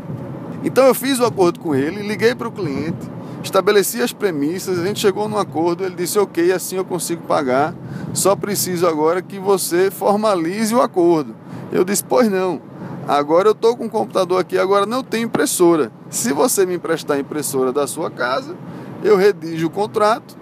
Então 0.66 0.88
eu 0.88 0.96
fiz 0.96 1.20
o 1.20 1.26
acordo 1.26 1.60
com 1.60 1.76
ele, 1.76 2.02
liguei 2.02 2.34
para 2.34 2.48
o 2.48 2.52
cliente, 2.52 3.08
estabeleci 3.44 4.02
as 4.02 4.12
premissas, 4.12 4.80
a 4.80 4.84
gente 4.84 5.00
chegou 5.00 5.30
num 5.30 5.38
acordo, 5.38 5.86
ele 5.86 5.94
disse 5.94 6.18
ok, 6.18 6.52
assim 6.52 6.76
eu 6.76 6.84
consigo 6.84 7.22
pagar, 7.28 7.76
só 8.16 8.36
preciso 8.36 8.88
agora 8.88 9.22
que 9.22 9.38
você 9.38 9.92
formalize 9.92 10.74
o 10.74 10.82
acordo. 10.82 11.36
Eu 11.72 11.84
disse, 11.84 12.04
pois 12.04 12.32
não, 12.32 12.60
agora 13.08 13.48
eu 13.48 13.52
estou 13.52 13.78
com 13.78 13.86
o 13.86 13.90
computador 13.90 14.42
aqui, 14.42 14.58
agora 14.58 14.88
não 14.88 15.04
tenho 15.04 15.26
impressora. 15.26 15.92
Se 16.10 16.34
você 16.34 16.66
me 16.66 16.74
emprestar 16.76 17.18
a 17.18 17.20
impressora 17.20 17.72
da 17.72 17.86
sua 17.86 18.10
casa, 18.10 18.56
eu 19.04 19.16
redijo 19.18 19.68
o 19.68 19.70
contrato, 19.70 20.36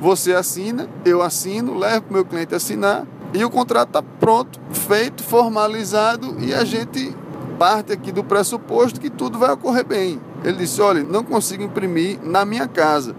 você 0.00 0.34
assina, 0.34 0.88
eu 1.04 1.22
assino, 1.22 1.78
levo 1.78 2.02
para 2.02 2.10
o 2.10 2.14
meu 2.14 2.24
cliente 2.24 2.52
assinar 2.52 3.06
e 3.32 3.44
o 3.44 3.50
contrato 3.50 3.90
está 3.90 4.02
pronto, 4.02 4.58
feito, 4.72 5.22
formalizado 5.22 6.36
e 6.40 6.52
a 6.52 6.64
gente 6.64 7.14
parte 7.58 7.92
aqui 7.92 8.12
do 8.12 8.22
pressuposto 8.22 9.00
que 9.00 9.10
tudo 9.10 9.38
vai 9.38 9.50
ocorrer 9.50 9.84
bem. 9.84 10.20
Ele 10.44 10.58
disse: 10.58 10.80
Olha, 10.80 11.02
não 11.02 11.24
consigo 11.24 11.62
imprimir 11.62 12.18
na 12.22 12.44
minha 12.44 12.68
casa, 12.68 13.14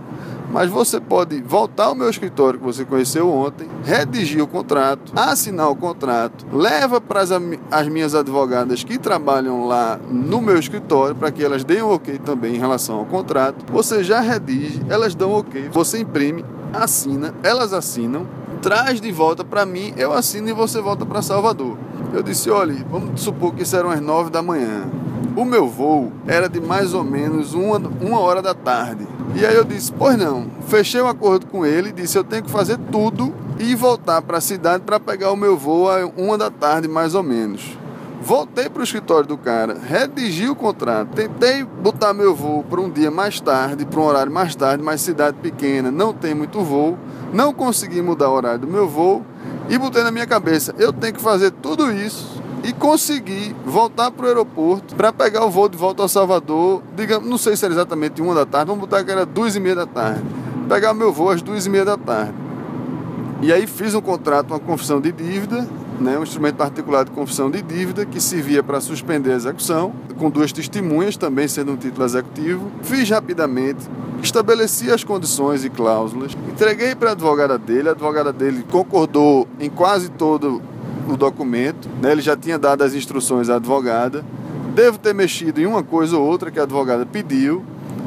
mas 0.51 0.69
você 0.69 0.99
pode 0.99 1.41
voltar 1.41 1.85
ao 1.85 1.95
meu 1.95 2.09
escritório 2.09 2.59
que 2.59 2.65
você 2.65 2.85
conheceu 2.85 3.29
ontem, 3.29 3.67
redigir 3.83 4.41
o 4.41 4.47
contrato, 4.47 5.11
assinar 5.15 5.69
o 5.69 5.75
contrato, 5.75 6.45
leva 6.51 7.01
para 7.01 7.21
as, 7.21 7.29
as 7.69 7.87
minhas 7.87 8.15
advogadas 8.15 8.83
que 8.83 8.97
trabalham 8.97 9.67
lá 9.67 9.99
no 10.09 10.41
meu 10.41 10.57
escritório 10.57 11.15
para 11.15 11.31
que 11.31 11.43
elas 11.43 11.63
deem 11.63 11.83
um 11.83 11.91
ok 11.91 12.17
também 12.19 12.55
em 12.55 12.59
relação 12.59 12.97
ao 12.97 13.05
contrato. 13.05 13.65
Você 13.71 14.03
já 14.03 14.21
redige, 14.21 14.81
elas 14.89 15.13
dão 15.13 15.33
ok, 15.33 15.69
você 15.71 15.99
imprime, 15.99 16.45
assina, 16.73 17.33
elas 17.43 17.73
assinam, 17.73 18.25
traz 18.61 18.99
de 18.99 19.11
volta 19.11 19.43
para 19.43 19.65
mim, 19.65 19.93
eu 19.97 20.13
assino 20.13 20.49
e 20.49 20.53
você 20.53 20.81
volta 20.81 21.05
para 21.05 21.21
Salvador. 21.21 21.77
Eu 22.13 22.23
disse: 22.23 22.49
olha, 22.49 22.75
vamos 22.89 23.21
supor 23.21 23.53
que 23.53 23.63
isso 23.63 23.75
eram 23.75 23.89
as 23.89 24.01
nove 24.01 24.29
da 24.29 24.41
manhã. 24.41 24.89
O 25.35 25.45
meu 25.45 25.67
voo 25.67 26.11
era 26.27 26.49
de 26.49 26.59
mais 26.59 26.93
ou 26.93 27.03
menos 27.03 27.53
uma, 27.53 27.77
uma 28.01 28.19
hora 28.19 28.41
da 28.41 28.53
tarde. 28.53 29.07
E 29.35 29.45
aí 29.45 29.55
eu 29.55 29.63
disse: 29.63 29.91
Pois 29.91 30.17
não. 30.17 30.47
Fechei 30.67 31.01
um 31.01 31.07
acordo 31.07 31.45
com 31.45 31.65
ele, 31.65 31.91
disse: 31.91 32.17
Eu 32.17 32.23
tenho 32.23 32.43
que 32.43 32.51
fazer 32.51 32.77
tudo 32.91 33.33
e 33.59 33.75
voltar 33.75 34.21
para 34.21 34.37
a 34.37 34.41
cidade 34.41 34.83
para 34.83 34.99
pegar 34.99 35.31
o 35.31 35.37
meu 35.37 35.55
voo 35.55 35.89
a 35.89 36.05
uma 36.17 36.37
da 36.37 36.49
tarde, 36.49 36.87
mais 36.87 37.13
ou 37.13 37.21
menos. 37.21 37.77
Voltei 38.21 38.69
para 38.69 38.81
o 38.81 38.83
escritório 38.83 39.27
do 39.27 39.37
cara, 39.37 39.77
redigi 39.81 40.49
o 40.49 40.55
contrato, 40.55 41.09
tentei 41.15 41.63
botar 41.63 42.13
meu 42.13 42.35
voo 42.35 42.63
para 42.63 42.81
um 42.81 42.89
dia 42.89 43.09
mais 43.09 43.39
tarde, 43.39 43.85
para 43.85 43.99
um 43.99 44.03
horário 44.03 44.31
mais 44.31 44.53
tarde, 44.55 44.83
mas 44.83 44.99
cidade 44.99 45.37
pequena, 45.41 45.89
não 45.89 46.13
tem 46.13 46.35
muito 46.35 46.61
voo, 46.61 46.97
não 47.31 47.53
consegui 47.53 48.01
mudar 48.01 48.29
o 48.29 48.33
horário 48.33 48.59
do 48.59 48.67
meu 48.67 48.89
voo 48.89 49.23
e 49.69 49.77
botei 49.77 50.03
na 50.03 50.11
minha 50.11 50.27
cabeça: 50.27 50.73
eu 50.77 50.91
tenho 50.91 51.13
que 51.13 51.21
fazer 51.21 51.51
tudo 51.51 51.91
isso 51.91 52.41
e 52.63 52.73
consegui 52.73 53.55
voltar 53.65 54.11
para 54.11 54.25
o 54.25 54.27
aeroporto 54.27 54.95
para 54.95 55.13
pegar 55.13 55.45
o 55.45 55.49
voo 55.49 55.69
de 55.69 55.77
volta 55.77 56.01
ao 56.01 56.09
Salvador, 56.09 56.81
digamos, 56.95 57.29
não 57.29 57.37
sei 57.37 57.55
se 57.55 57.63
era 57.63 57.73
exatamente 57.73 58.21
uma 58.21 58.33
da 58.35 58.45
tarde, 58.45 58.67
vamos 58.67 58.81
botar 58.81 59.03
que 59.03 59.11
era 59.11 59.25
duas 59.25 59.55
e 59.55 59.59
meia 59.59 59.75
da 59.75 59.85
tarde. 59.85 60.23
Pegar 60.67 60.93
meu 60.93 61.13
voo 61.13 61.29
às 61.29 61.41
duas 61.41 61.65
e 61.65 61.69
meia 61.69 61.85
da 61.85 61.97
tarde. 61.97 62.33
E 63.41 63.53
aí 63.53 63.65
fiz 63.65 63.95
um 63.95 64.01
contrato, 64.01 64.51
uma 64.51 64.59
confissão 64.59 64.99
de 64.99 65.11
dívida, 65.11 65.67
né, 65.99 66.17
um 66.17 66.23
instrumento 66.23 66.55
particular 66.55 67.05
de 67.05 67.11
confissão 67.11 67.51
de 67.51 67.61
dívida 67.61 68.05
que 68.05 68.19
servia 68.19 68.63
para 68.63 68.79
suspender 68.79 69.33
a 69.33 69.35
execução, 69.35 69.93
com 70.17 70.29
duas 70.29 70.51
testemunhas, 70.51 71.17
também 71.17 71.47
sendo 71.47 71.73
um 71.73 71.77
título 71.77 72.05
executivo. 72.05 72.71
Fiz 72.81 73.09
rapidamente, 73.09 73.87
estabeleci 74.21 74.91
as 74.91 75.03
condições 75.03 75.63
e 75.65 75.69
cláusulas, 75.69 76.37
entreguei 76.47 76.95
para 76.95 77.09
a 77.09 77.11
advogada 77.13 77.57
dele, 77.57 77.89
a 77.89 77.91
advogada 77.91 78.31
dele 78.31 78.63
concordou 78.69 79.47
em 79.59 79.69
quase 79.69 80.09
todo 80.09 80.61
o 81.07 81.17
documento, 81.17 81.89
né, 82.01 82.11
ele 82.11 82.21
já 82.21 82.37
tinha 82.37 82.57
dado 82.57 82.83
as 82.83 82.93
instruções 82.93 83.49
à 83.49 83.55
advogada. 83.55 84.23
Devo 84.75 84.97
ter 84.99 85.13
mexido 85.13 85.59
em 85.59 85.65
uma 85.65 85.83
coisa 85.83 86.15
ou 86.17 86.25
outra 86.25 86.51
que 86.51 86.59
a 86.59 86.63
advogada 86.63 87.05
pediu, 87.05 87.65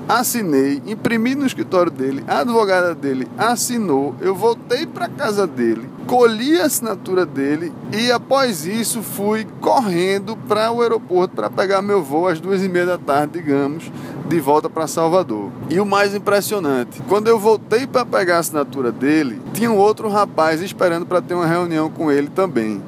assinei, 0.08 0.82
imprimi 0.86 1.34
no 1.34 1.46
escritório 1.46 1.90
dele, 1.90 2.24
a 2.26 2.40
advogada 2.40 2.94
dele 2.94 3.28
assinou, 3.36 4.14
eu 4.20 4.34
voltei 4.34 4.86
para 4.86 5.08
casa 5.08 5.46
dele, 5.46 5.88
colhi 6.06 6.60
a 6.60 6.66
assinatura 6.66 7.24
dele 7.24 7.72
e 7.92 8.10
após 8.10 8.66
isso 8.66 9.02
fui 9.02 9.46
correndo 9.60 10.36
para 10.36 10.70
o 10.70 10.82
aeroporto 10.82 11.36
para 11.36 11.50
pegar 11.50 11.82
meu 11.82 12.02
voo 12.02 12.26
às 12.28 12.40
duas 12.40 12.62
e 12.62 12.68
meia 12.68 12.86
da 12.86 12.98
tarde, 12.98 13.34
digamos, 13.34 13.90
de 14.28 14.40
volta 14.40 14.68
para 14.68 14.86
Salvador. 14.86 15.50
E 15.68 15.80
o 15.80 15.86
mais 15.86 16.14
impressionante, 16.14 17.02
quando 17.08 17.28
eu 17.28 17.38
voltei 17.38 17.86
para 17.86 18.04
pegar 18.04 18.36
a 18.36 18.40
assinatura 18.40 18.90
dele, 18.90 19.40
tinha 19.52 19.70
um 19.70 19.76
outro 19.76 20.08
rapaz 20.08 20.60
esperando 20.60 21.06
para 21.06 21.22
ter 21.22 21.34
uma 21.34 21.46
reunião 21.46 21.90
com 21.90 22.10
ele 22.10 22.28
também. 22.28 22.82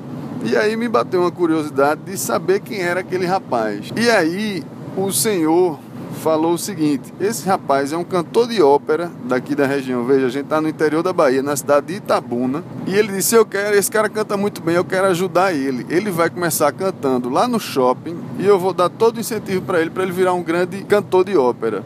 E 0.45 0.57
aí 0.57 0.77
me 0.77 0.89
bateu 0.89 1.21
uma 1.21 1.31
curiosidade 1.31 2.03
de 2.05 2.19
saber 2.19 2.61
quem 2.61 2.81
era 2.81 3.01
aquele 3.01 3.25
rapaz. 3.25 3.91
E 3.97 4.11
aí 4.11 4.63
o 4.97 5.11
senhor 5.11 5.79
falou 6.15 6.55
o 6.55 6.59
seguinte: 6.59 7.13
esse 7.21 7.47
rapaz 7.47 7.93
é 7.93 7.97
um 7.97 8.05
cantor 8.05 8.49
de 8.49 8.63
ópera 8.63 9.11
daqui 9.25 9.55
da 9.55 9.67
região. 9.67 10.05
Veja, 10.05 10.27
a 10.27 10.31
gente 10.31 10.45
está 10.45 10.61
no 10.61 10.69
interior 10.69 11.03
da 11.03 11.13
Bahia, 11.13 11.43
na 11.43 11.57
cidade 11.57 11.89
de 11.89 11.95
Itabuna. 11.95 12.65
E 12.87 12.95
ele 12.95 13.13
disse: 13.13 13.35
Eu 13.35 13.45
quero, 13.45 13.77
esse 13.77 13.91
cara 13.91 14.09
canta 14.09 14.37
muito 14.37 14.63
bem, 14.63 14.77
eu 14.77 14.85
quero 14.85 15.07
ajudar 15.09 15.53
ele. 15.53 15.87
Ele 15.89 16.11
vai 16.11 16.31
começar 16.31 16.73
cantando 16.73 17.29
lá 17.29 17.47
no 17.47 17.61
shopping 17.61 18.17
e 18.39 18.47
eu 18.47 18.59
vou 18.59 18.73
dar 18.73 18.89
todo 18.89 19.17
o 19.17 19.21
incentivo 19.21 19.63
para 19.63 19.81
ele, 19.81 19.91
para 19.91 20.03
ele 20.03 20.13
virar 20.13 20.33
um 20.33 20.43
grande 20.43 20.83
cantor 20.85 21.25
de 21.25 21.37
ópera. 21.37 21.85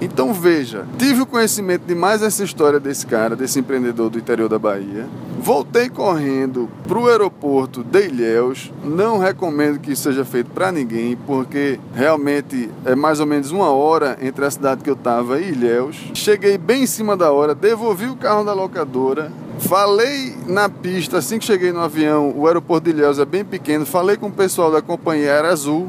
Então 0.00 0.32
veja, 0.32 0.86
tive 0.98 1.22
o 1.22 1.26
conhecimento 1.26 1.86
de 1.86 1.94
mais 1.94 2.22
essa 2.22 2.44
história 2.44 2.78
desse 2.78 3.06
cara, 3.06 3.34
desse 3.34 3.58
empreendedor 3.58 4.10
do 4.10 4.18
interior 4.18 4.48
da 4.48 4.58
Bahia. 4.58 5.06
Voltei 5.46 5.88
correndo 5.88 6.68
para 6.88 6.98
o 6.98 7.06
aeroporto 7.06 7.84
de 7.84 8.08
Ilhéus. 8.08 8.72
Não 8.82 9.16
recomendo 9.16 9.78
que 9.78 9.92
isso 9.92 10.02
seja 10.02 10.24
feito 10.24 10.50
para 10.50 10.72
ninguém, 10.72 11.16
porque 11.24 11.78
realmente 11.94 12.68
é 12.84 12.96
mais 12.96 13.20
ou 13.20 13.26
menos 13.26 13.52
uma 13.52 13.70
hora 13.70 14.18
entre 14.20 14.44
a 14.44 14.50
cidade 14.50 14.82
que 14.82 14.90
eu 14.90 14.94
estava 14.94 15.40
e 15.40 15.52
Ilhéus. 15.52 16.10
Cheguei 16.14 16.58
bem 16.58 16.82
em 16.82 16.86
cima 16.86 17.16
da 17.16 17.30
hora, 17.30 17.54
devolvi 17.54 18.06
o 18.06 18.16
carro 18.16 18.42
da 18.42 18.52
locadora, 18.52 19.30
Falei 19.60 20.34
na 20.46 20.68
pista, 20.68 21.18
assim 21.18 21.38
que 21.38 21.44
cheguei 21.44 21.72
no 21.72 21.80
avião, 21.80 22.34
o 22.36 22.46
aeroporto 22.46 22.84
de 22.84 22.90
Ilhéus 22.90 23.18
é 23.18 23.24
bem 23.24 23.42
pequeno, 23.44 23.86
falei 23.86 24.16
com 24.16 24.26
o 24.26 24.32
pessoal 24.32 24.70
da 24.70 24.82
companhia 24.82 25.32
Aérea 25.32 25.50
Azul, 25.50 25.88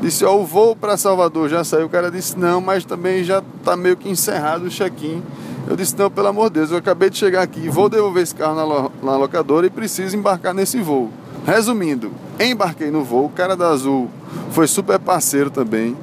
Disse, 0.00 0.24
ó, 0.24 0.36
o 0.36 0.44
voo 0.44 0.76
para 0.76 0.96
Salvador 0.96 1.48
já 1.48 1.64
saiu. 1.64 1.86
O 1.86 1.88
cara 1.88 2.08
disse, 2.08 2.38
não, 2.38 2.60
mas 2.60 2.84
também 2.84 3.24
já 3.24 3.42
está 3.58 3.76
meio 3.76 3.96
que 3.96 4.08
encerrado 4.08 4.66
o 4.66 4.70
check-in. 4.70 5.20
Eu 5.68 5.76
disse, 5.76 5.94
não, 5.98 6.10
pelo 6.10 6.28
amor 6.28 6.48
de 6.48 6.60
Deus, 6.60 6.70
eu 6.70 6.78
acabei 6.78 7.10
de 7.10 7.18
chegar 7.18 7.42
aqui, 7.42 7.68
vou 7.68 7.90
devolver 7.90 8.22
esse 8.22 8.34
carro 8.34 8.56
na, 8.56 8.64
lo 8.64 8.92
na 9.02 9.18
locadora 9.18 9.66
e 9.66 9.70
preciso 9.70 10.16
embarcar 10.16 10.54
nesse 10.54 10.80
voo. 10.80 11.10
Resumindo, 11.44 12.10
embarquei 12.40 12.90
no 12.90 13.04
voo, 13.04 13.26
o 13.26 13.28
cara 13.28 13.54
da 13.54 13.68
Azul 13.68 14.08
foi 14.50 14.66
super 14.66 14.98
parceiro 14.98 15.50
também. 15.50 15.94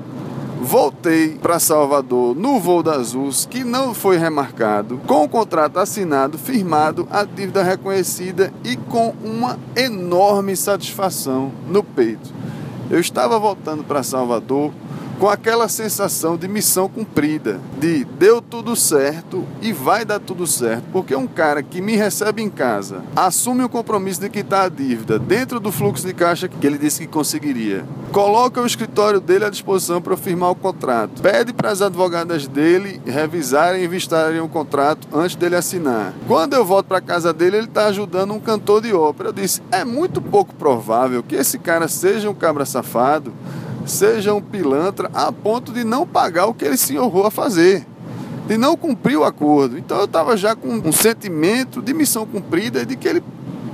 Voltei 0.61 1.29
para 1.29 1.57
Salvador 1.57 2.35
no 2.35 2.59
voo 2.59 2.83
da 2.83 2.93
Azul, 2.93 3.31
que 3.49 3.63
não 3.63 3.95
foi 3.95 4.17
remarcado, 4.17 5.01
com 5.07 5.23
o 5.23 5.29
contrato 5.29 5.79
assinado, 5.79 6.37
firmado, 6.37 7.07
a 7.09 7.23
dívida 7.23 7.63
reconhecida 7.63 8.53
e 8.63 8.75
com 8.75 9.15
uma 9.23 9.57
enorme 9.75 10.55
satisfação 10.55 11.51
no 11.67 11.83
peito. 11.83 12.31
Eu 12.91 12.99
estava 12.99 13.39
voltando 13.39 13.83
para 13.83 14.03
Salvador 14.03 14.71
com 15.19 15.29
aquela 15.29 15.67
sensação 15.67 16.37
de 16.37 16.47
missão 16.47 16.89
cumprida, 16.89 17.59
de 17.79 18.03
deu 18.03 18.41
tudo 18.41 18.75
certo 18.75 19.45
e 19.61 19.71
vai 19.71 20.03
dar 20.03 20.19
tudo 20.19 20.45
certo, 20.45 20.83
porque 20.91 21.15
um 21.15 21.27
cara 21.27 21.63
que 21.63 21.81
me 21.81 21.95
recebe 21.95 22.41
em 22.41 22.49
casa 22.49 23.01
assume 23.15 23.63
o 23.63 23.69
compromisso 23.69 24.21
de 24.21 24.29
quitar 24.29 24.65
a 24.65 24.69
dívida 24.69 25.17
dentro 25.17 25.59
do 25.59 25.71
fluxo 25.71 26.05
de 26.05 26.13
caixa 26.13 26.47
que 26.47 26.67
ele 26.67 26.77
disse 26.77 27.01
que 27.01 27.07
conseguiria, 27.07 27.85
coloca 28.11 28.61
o 28.61 28.65
escritório 28.65 29.19
dele 29.19 29.45
à 29.45 29.49
disposição 29.49 30.01
para 30.01 30.17
firmar 30.17 30.51
o 30.51 30.55
contrato, 30.55 31.21
pede 31.21 31.53
para 31.53 31.71
as 31.71 31.81
advogadas 31.81 32.47
dele 32.47 33.01
revisarem 33.05 33.83
e 33.83 33.87
vistarem 33.87 34.41
o 34.41 34.49
contrato 34.49 35.07
antes 35.13 35.35
dele 35.35 35.55
assinar. 35.55 36.13
Quando 36.27 36.53
eu 36.53 36.65
volto 36.65 36.87
para 36.87 37.01
casa 37.01 37.33
dele, 37.33 37.57
ele 37.57 37.67
está 37.67 37.87
ajudando 37.87 38.33
um 38.33 38.39
cantor 38.39 38.81
de 38.81 38.93
ópera. 38.93 39.29
Eu 39.29 39.33
disse: 39.33 39.61
é 39.71 39.83
muito 39.83 40.21
pouco 40.21 40.53
provável 40.55 41.23
que 41.23 41.35
esse 41.35 41.57
cara 41.57 41.87
seja 41.87 42.29
um 42.29 42.33
cabra 42.33 42.65
safado 42.65 43.33
seja 43.85 44.33
um 44.33 44.41
pilantra 44.41 45.09
a 45.13 45.31
ponto 45.31 45.71
de 45.71 45.83
não 45.83 46.05
pagar 46.05 46.47
o 46.47 46.53
que 46.53 46.65
ele 46.65 46.77
se 46.77 46.97
honrou 46.97 47.25
a 47.25 47.31
fazer, 47.31 47.85
de 48.47 48.57
não 48.57 48.75
cumprir 48.75 49.17
o 49.17 49.23
acordo. 49.23 49.77
Então 49.77 49.97
eu 49.97 50.05
estava 50.05 50.35
já 50.35 50.55
com 50.55 50.69
um 50.69 50.91
sentimento 50.91 51.81
de 51.81 51.93
missão 51.93 52.25
cumprida 52.25 52.81
e 52.81 52.85
de 52.85 52.95
que 52.95 53.07
ele 53.07 53.23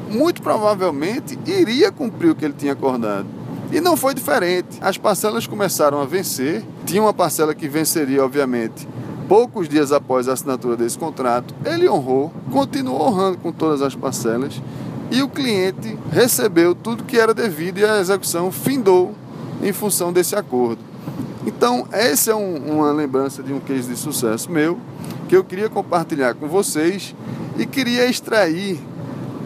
muito 0.10 0.41
provavelmente 0.41 1.39
iria 1.45 1.91
cumprir 1.91 2.32
o 2.32 2.36
que 2.36 2.43
ele 2.43 2.56
tinha 2.58 2.74
acordado. 2.74 3.28
E 3.71 3.80
não 3.80 3.95
foi 3.95 4.13
diferente. 4.13 4.78
As 4.82 4.97
parcelas 4.97 5.47
começaram 5.47 6.02
a 6.02 6.06
vencer. 6.06 6.62
Tinha 6.86 7.02
uma 7.02 7.13
parcela 7.13 7.56
que 7.56 7.69
venceria, 7.69 8.24
obviamente, 8.24 8.86
poucos 9.30 9.69
dias 9.69 9.93
após 9.93 10.28
a 10.28 10.34
assinatura 10.34 10.76
desse 10.76 10.97
contrato. 10.97 11.56
Ele 11.63 11.88
honrou, 11.88 12.34
continuou 12.52 13.02
honrando 13.02 13.38
com 13.38 13.50
todas 13.50 13.82
as 13.82 13.95
parcelas 13.95 14.62
e 15.10 15.21
o 15.21 15.30
cliente 15.30 15.97
recebeu 16.12 16.76
tudo 16.76 17.04
que 17.04 17.17
era 17.17 17.34
devido 17.34 17.78
e 17.80 17.86
a 17.86 18.00
execução 18.00 18.52
findou 18.52 19.13
em 19.62 19.71
função 19.74 20.12
desse 20.12 20.36
acordo. 20.36 20.80
Então, 21.45 21.88
essa 21.91 22.32
é 22.32 22.36
um, 22.36 22.56
uma 22.78 22.91
lembrança 22.91 23.41
de 23.41 23.52
um 23.52 23.60
case 23.60 23.89
de 23.89 23.97
sucesso 23.97 24.52
meu 24.52 24.80
que 25.28 25.36
eu 25.36 25.43
queria 25.43 25.69
compartilhar 25.69 26.34
com 26.34 26.47
vocês 26.47 27.15
e 27.58 27.65
queria 27.65 28.06
extrair 28.06 28.80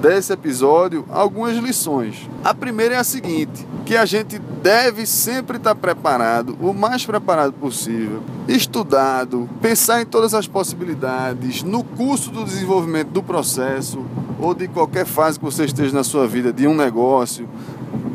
desse 0.01 0.33
episódio 0.33 1.05
algumas 1.09 1.57
lições. 1.57 2.29
A 2.43 2.53
primeira 2.53 2.95
é 2.95 2.97
a 2.97 3.03
seguinte: 3.03 3.65
que 3.85 3.95
a 3.95 4.05
gente 4.05 4.39
deve 4.61 5.05
sempre 5.05 5.57
estar 5.57 5.75
preparado, 5.75 6.57
o 6.59 6.73
mais 6.73 7.05
preparado 7.05 7.53
possível, 7.53 8.23
estudado, 8.47 9.49
pensar 9.61 10.01
em 10.01 10.05
todas 10.05 10.33
as 10.33 10.47
possibilidades, 10.47 11.63
no 11.63 11.83
curso 11.83 12.31
do 12.31 12.43
desenvolvimento 12.43 13.09
do 13.09 13.21
processo 13.23 14.03
ou 14.39 14.53
de 14.53 14.67
qualquer 14.67 15.05
fase 15.05 15.39
que 15.39 15.45
você 15.45 15.65
esteja 15.65 15.95
na 15.95 16.03
sua 16.03 16.27
vida, 16.27 16.51
de 16.51 16.67
um 16.67 16.75
negócio, 16.75 17.47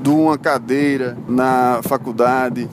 de 0.02 0.08
uma 0.08 0.38
cadeira 0.38 1.16
na 1.28 1.80
faculdade, 1.82 2.68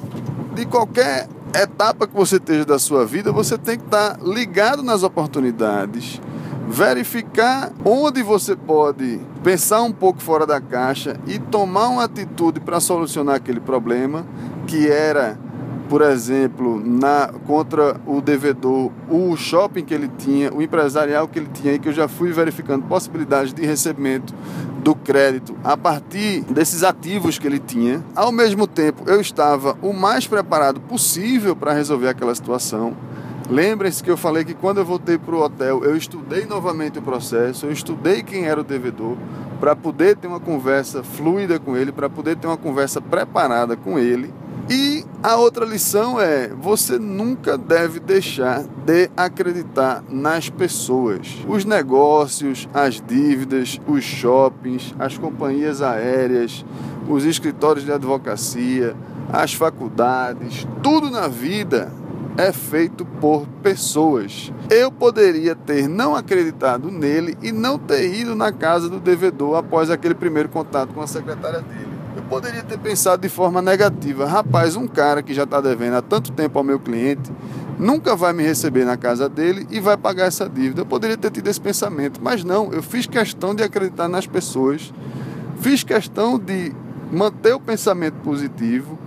de 0.56 0.66
qualquer 0.66 1.28
etapa 1.54 2.08
que 2.08 2.16
você 2.16 2.38
esteja 2.38 2.66
da 2.66 2.80
sua 2.80 3.06
vida, 3.06 3.32
você 3.32 3.58
tem 3.58 3.78
que 3.78 3.86
estar 3.86 4.18
ligado 4.22 4.84
nas 4.84 5.04
oportunidades, 5.04 6.22
verificar 6.68 7.72
onde 7.84 8.22
você 8.22 8.56
pode 8.56 9.20
pensar 9.44 9.82
um 9.82 9.92
pouco 9.92 10.22
fora 10.22 10.46
da 10.46 10.60
caixa 10.60 11.18
e 11.26 11.40
tomar 11.40 11.88
uma 11.88 12.04
atitude 12.04 12.60
para 12.60 12.80
solucionar 12.80 13.36
aquele 13.36 13.60
problema 13.60 14.26
que 14.66 14.88
era 14.88 15.38
por 15.88 16.02
exemplo, 16.02 16.82
na, 16.86 17.32
contra 17.46 17.96
o 18.06 18.22
devedor, 18.22 18.92
o 19.10 19.36
shopping 19.36 19.84
que 19.84 19.94
ele 19.94 20.10
tinha, 20.18 20.54
o 20.54 20.62
empresarial 20.62 21.28
que 21.28 21.40
ele 21.40 21.50
tinha, 21.54 21.74
e 21.74 21.80
que 21.80 21.90
eu 21.90 21.94
já 21.94 22.08
fui 22.08 22.32
verificando 22.32 22.84
possibilidades 22.84 23.54
de 23.54 23.66
recebimento 23.66 24.34
do 24.88 24.96
crédito 24.96 25.54
a 25.66 25.76
partir 25.76 26.46
desses 26.46 26.82
ativos 26.82 27.38
que 27.38 27.46
ele 27.46 27.60
tinha. 27.60 28.02
Ao 28.16 28.32
mesmo 28.32 28.66
tempo, 28.66 29.04
eu 29.06 29.20
estava 29.20 29.78
o 29.82 29.92
mais 29.92 30.26
preparado 30.26 30.80
possível 30.80 31.58
para 31.58 31.74
resolver 31.74 32.08
aquela 32.08 32.34
situação. 32.34 32.96
Lembrem-se 33.50 34.02
que 34.02 34.10
eu 34.10 34.16
falei 34.16 34.46
que 34.46 34.54
quando 34.54 34.78
eu 34.78 34.86
voltei 34.86 35.18
para 35.18 35.36
o 35.36 35.42
hotel, 35.42 35.84
eu 35.84 35.98
estudei 35.98 36.46
novamente 36.46 37.00
o 37.00 37.02
processo, 37.02 37.66
eu 37.66 37.72
estudei 37.74 38.24
quem 38.24 38.46
era 38.46 38.62
o 38.62 38.64
devedor, 38.64 39.18
para 39.60 39.76
poder 39.76 40.16
ter 40.16 40.28
uma 40.28 40.40
conversa 40.40 41.04
fluida 41.04 41.60
com 41.60 41.76
ele, 41.76 41.92
para 41.92 42.10
poder 42.10 42.38
ter 42.38 42.48
uma 42.48 42.56
conversa 42.56 43.02
preparada 43.02 43.76
com 43.76 44.00
ele 44.00 44.34
e 44.70 44.97
a 45.22 45.36
outra 45.36 45.66
lição 45.66 46.20
é: 46.20 46.50
você 46.50 47.00
nunca 47.00 47.58
deve 47.58 48.00
deixar 48.00 48.64
de 48.86 49.10
acreditar 49.18 50.04
nas 50.10 50.50
pessoas. 50.50 51.38
Os 51.48 51.66
negócios, 51.66 52.70
as 52.74 53.02
dívidas, 53.02 53.80
os 53.88 54.04
shoppings, 54.04 54.94
as 55.00 55.18
companhias 55.18 55.82
aéreas, 55.82 56.64
os 57.10 57.26
escritórios 57.26 57.84
de 57.84 57.92
advocacia, 57.92 58.96
as 59.32 59.54
faculdades, 59.54 60.68
tudo 60.84 61.10
na 61.10 61.28
vida 61.28 61.92
é 62.38 62.52
feito 62.52 63.04
por 63.04 63.48
pessoas. 63.64 64.54
Eu 64.70 64.92
poderia 64.92 65.56
ter 65.56 65.88
não 65.88 66.16
acreditado 66.16 66.92
nele 66.92 67.36
e 67.42 67.52
não 67.52 67.80
ter 67.80 68.14
ido 68.14 68.36
na 68.36 68.52
casa 68.52 68.88
do 68.88 69.00
devedor 69.00 69.58
após 69.58 69.90
aquele 69.90 70.14
primeiro 70.14 70.50
contato 70.50 70.94
com 70.94 71.02
a 71.02 71.08
secretária 71.08 71.62
dele 71.62 71.97
poderia 72.28 72.64
ter 72.64 72.78
pensado 72.78 73.22
de 73.22 73.30
forma 73.30 73.62
negativa. 73.62 74.26
Rapaz, 74.26 74.76
um 74.76 74.88
cara 74.88 75.24
que 75.24 75.34
já 75.34 75.44
está 75.44 75.62
devendo 75.62 75.96
há 75.96 76.02
tanto 76.02 76.32
tempo 76.32 76.58
ao 76.58 76.64
meu 76.64 76.80
cliente 76.80 77.32
nunca 77.80 78.16
vai 78.16 78.34
me 78.34 78.44
receber 78.44 78.86
na 78.86 78.98
casa 78.98 79.30
dele 79.30 79.68
e 79.70 79.80
vai 79.80 79.96
pagar 79.98 80.26
essa 80.26 80.50
dívida. 80.50 80.82
Eu 80.82 80.86
poderia 80.86 81.18
ter 81.18 81.32
tido 81.32 81.48
esse 81.48 81.62
pensamento, 81.62 82.20
mas 82.22 82.44
não. 82.44 82.72
Eu 82.74 82.84
fiz 82.84 83.06
questão 83.06 83.54
de 83.54 83.64
acreditar 83.64 84.08
nas 84.08 84.28
pessoas, 84.28 84.94
fiz 85.60 85.84
questão 85.84 86.38
de 86.38 86.74
manter 87.12 87.54
o 87.54 87.60
pensamento 87.60 88.16
positivo 88.16 88.98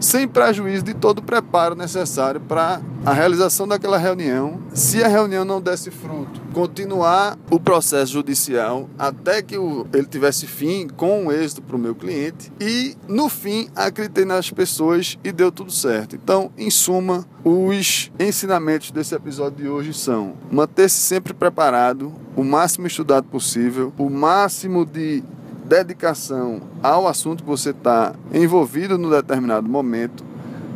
sem 0.00 0.26
prejuízo 0.28 0.84
de 0.84 0.94
todo 0.94 1.18
o 1.18 1.22
preparo 1.22 1.74
necessário 1.74 2.40
para 2.40 2.80
a 3.04 3.12
realização 3.12 3.66
daquela 3.66 3.98
reunião. 3.98 4.60
Se 4.74 5.02
a 5.02 5.08
reunião 5.08 5.44
não 5.44 5.60
desse 5.60 5.90
fruto, 5.90 6.40
continuar 6.52 7.38
o 7.50 7.60
processo 7.60 8.12
judicial 8.12 8.88
até 8.98 9.42
que 9.42 9.54
ele 9.54 10.06
tivesse 10.06 10.46
fim 10.46 10.88
com 10.88 11.24
um 11.24 11.32
êxito 11.32 11.62
para 11.62 11.76
o 11.76 11.78
meu 11.78 11.94
cliente 11.94 12.52
e 12.60 12.96
no 13.08 13.28
fim 13.28 13.68
acreditei 13.74 14.24
nas 14.24 14.50
pessoas 14.50 15.18
e 15.22 15.32
deu 15.32 15.52
tudo 15.52 15.70
certo. 15.70 16.16
Então, 16.16 16.50
em 16.56 16.70
suma, 16.70 17.26
os 17.44 18.10
ensinamentos 18.18 18.90
desse 18.90 19.14
episódio 19.14 19.64
de 19.64 19.68
hoje 19.68 19.94
são 19.94 20.34
manter-se 20.50 20.98
sempre 20.98 21.32
preparado, 21.32 22.12
o 22.34 22.42
máximo 22.42 22.86
estudado 22.86 23.24
possível, 23.24 23.92
o 23.96 24.10
máximo 24.10 24.84
de 24.84 25.22
dedicação 25.66 26.60
ao 26.82 27.08
assunto 27.08 27.42
que 27.42 27.48
você 27.48 27.70
está 27.70 28.14
envolvido 28.32 28.96
no 28.96 29.10
determinado 29.10 29.68
momento. 29.68 30.24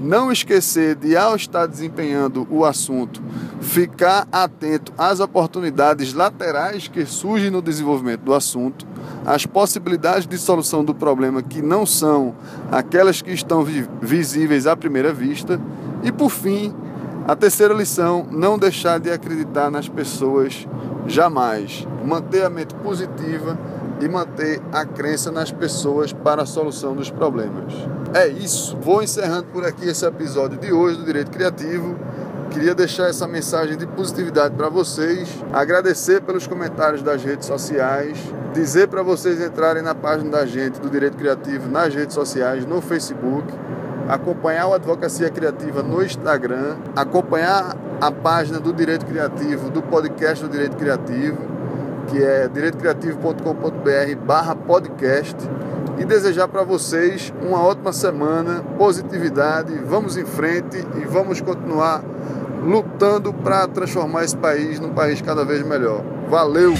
Não 0.03 0.33
esquecer 0.33 0.94
de, 0.94 1.14
ao 1.14 1.37
estar 1.37 1.66
desempenhando 1.66 2.46
o 2.50 2.64
assunto, 2.64 3.22
ficar 3.61 4.26
atento 4.33 4.92
às 4.96 5.20
oportunidades 5.20 6.14
laterais 6.14 6.88
que 6.88 7.05
surgem 7.05 7.50
no 7.50 7.61
desenvolvimento 7.61 8.22
do 8.22 8.33
assunto, 8.33 8.87
as 9.26 9.44
possibilidades 9.44 10.26
de 10.26 10.38
solução 10.38 10.83
do 10.83 10.94
problema 10.94 11.42
que 11.42 11.61
não 11.61 11.85
são 11.85 12.35
aquelas 12.72 13.20
que 13.20 13.31
estão 13.31 13.62
visíveis 14.00 14.66
à 14.66 14.74
primeira 14.74 15.12
vista. 15.12 15.61
E, 16.03 16.11
por 16.11 16.31
fim, 16.31 16.74
a 17.29 17.37
terceira 17.37 17.74
lição: 17.74 18.26
não 18.31 18.59
deixar 18.59 18.98
de 18.98 19.11
acreditar 19.11 19.70
nas 19.70 19.87
pessoas 19.87 20.66
jamais. 21.07 21.87
Manter 22.07 22.42
a 22.44 22.50
mente 22.50 22.74
positiva 22.76 23.59
e 24.05 24.09
manter 24.09 24.61
a 24.73 24.85
crença 24.85 25.31
nas 25.31 25.53
pessoas 25.53 26.13
para 26.13 26.43
a 26.43 26.47
solução 26.47 26.95
dos 26.95 27.11
problemas. 27.11 27.75
É 28.15 28.27
isso. 28.27 28.77
Vou 28.81 29.03
encerrando 29.03 29.45
por 29.53 29.65
aqui 29.65 29.89
esse 29.89 30.05
episódio 30.05 30.59
de 30.59 30.73
hoje 30.73 30.99
do 30.99 31.05
Direito 31.05 31.31
Criativo. 31.31 31.97
Queria 32.51 32.75
deixar 32.75 33.09
essa 33.09 33.29
mensagem 33.29 33.77
de 33.77 33.87
positividade 33.87 34.57
para 34.57 34.69
vocês, 34.69 35.29
agradecer 35.53 36.21
pelos 36.21 36.49
comentários 36.49 37.01
das 37.01 37.23
redes 37.23 37.47
sociais, 37.47 38.19
dizer 38.53 38.89
para 38.89 39.05
vocês 39.05 39.41
entrarem 39.41 39.85
na 39.85 39.95
página 39.95 40.31
da 40.31 40.45
gente 40.45 40.81
do 40.81 40.91
Direito 40.91 41.17
Criativo 41.17 41.71
nas 41.71 41.95
redes 41.95 42.13
sociais, 42.13 42.67
no 42.67 42.81
Facebook, 42.81 43.47
acompanhar 44.09 44.67
o 44.67 44.75
Advocacia 44.75 45.31
Criativa 45.31 45.81
no 45.81 46.03
Instagram, 46.03 46.77
acompanhar 46.97 47.77
a 48.01 48.11
página 48.11 48.59
do 48.59 48.73
Direito 48.73 49.07
Criativo, 49.07 49.71
do 49.71 49.81
podcast 49.81 50.45
do 50.45 50.51
Direito 50.51 50.77
Criativo 50.77 51.50
que 52.09 52.23
é 52.23 52.49
direitocreativo.com.br 52.49 54.17
barra 54.25 54.55
podcast 54.55 55.37
e 55.99 56.05
desejar 56.05 56.49
para 56.49 56.63
vocês 56.63 57.33
uma 57.43 57.63
ótima 57.63 57.93
semana, 57.93 58.65
positividade, 58.79 59.75
vamos 59.85 60.17
em 60.17 60.25
frente 60.25 60.79
e 60.97 61.05
vamos 61.05 61.41
continuar 61.41 62.03
lutando 62.63 63.33
para 63.33 63.67
transformar 63.67 64.25
esse 64.25 64.37
país 64.37 64.81
num 64.81 64.95
país 64.95 65.21
cada 65.21 65.45
vez 65.45 65.63
melhor. 65.63 66.03
Valeu! 66.29 66.75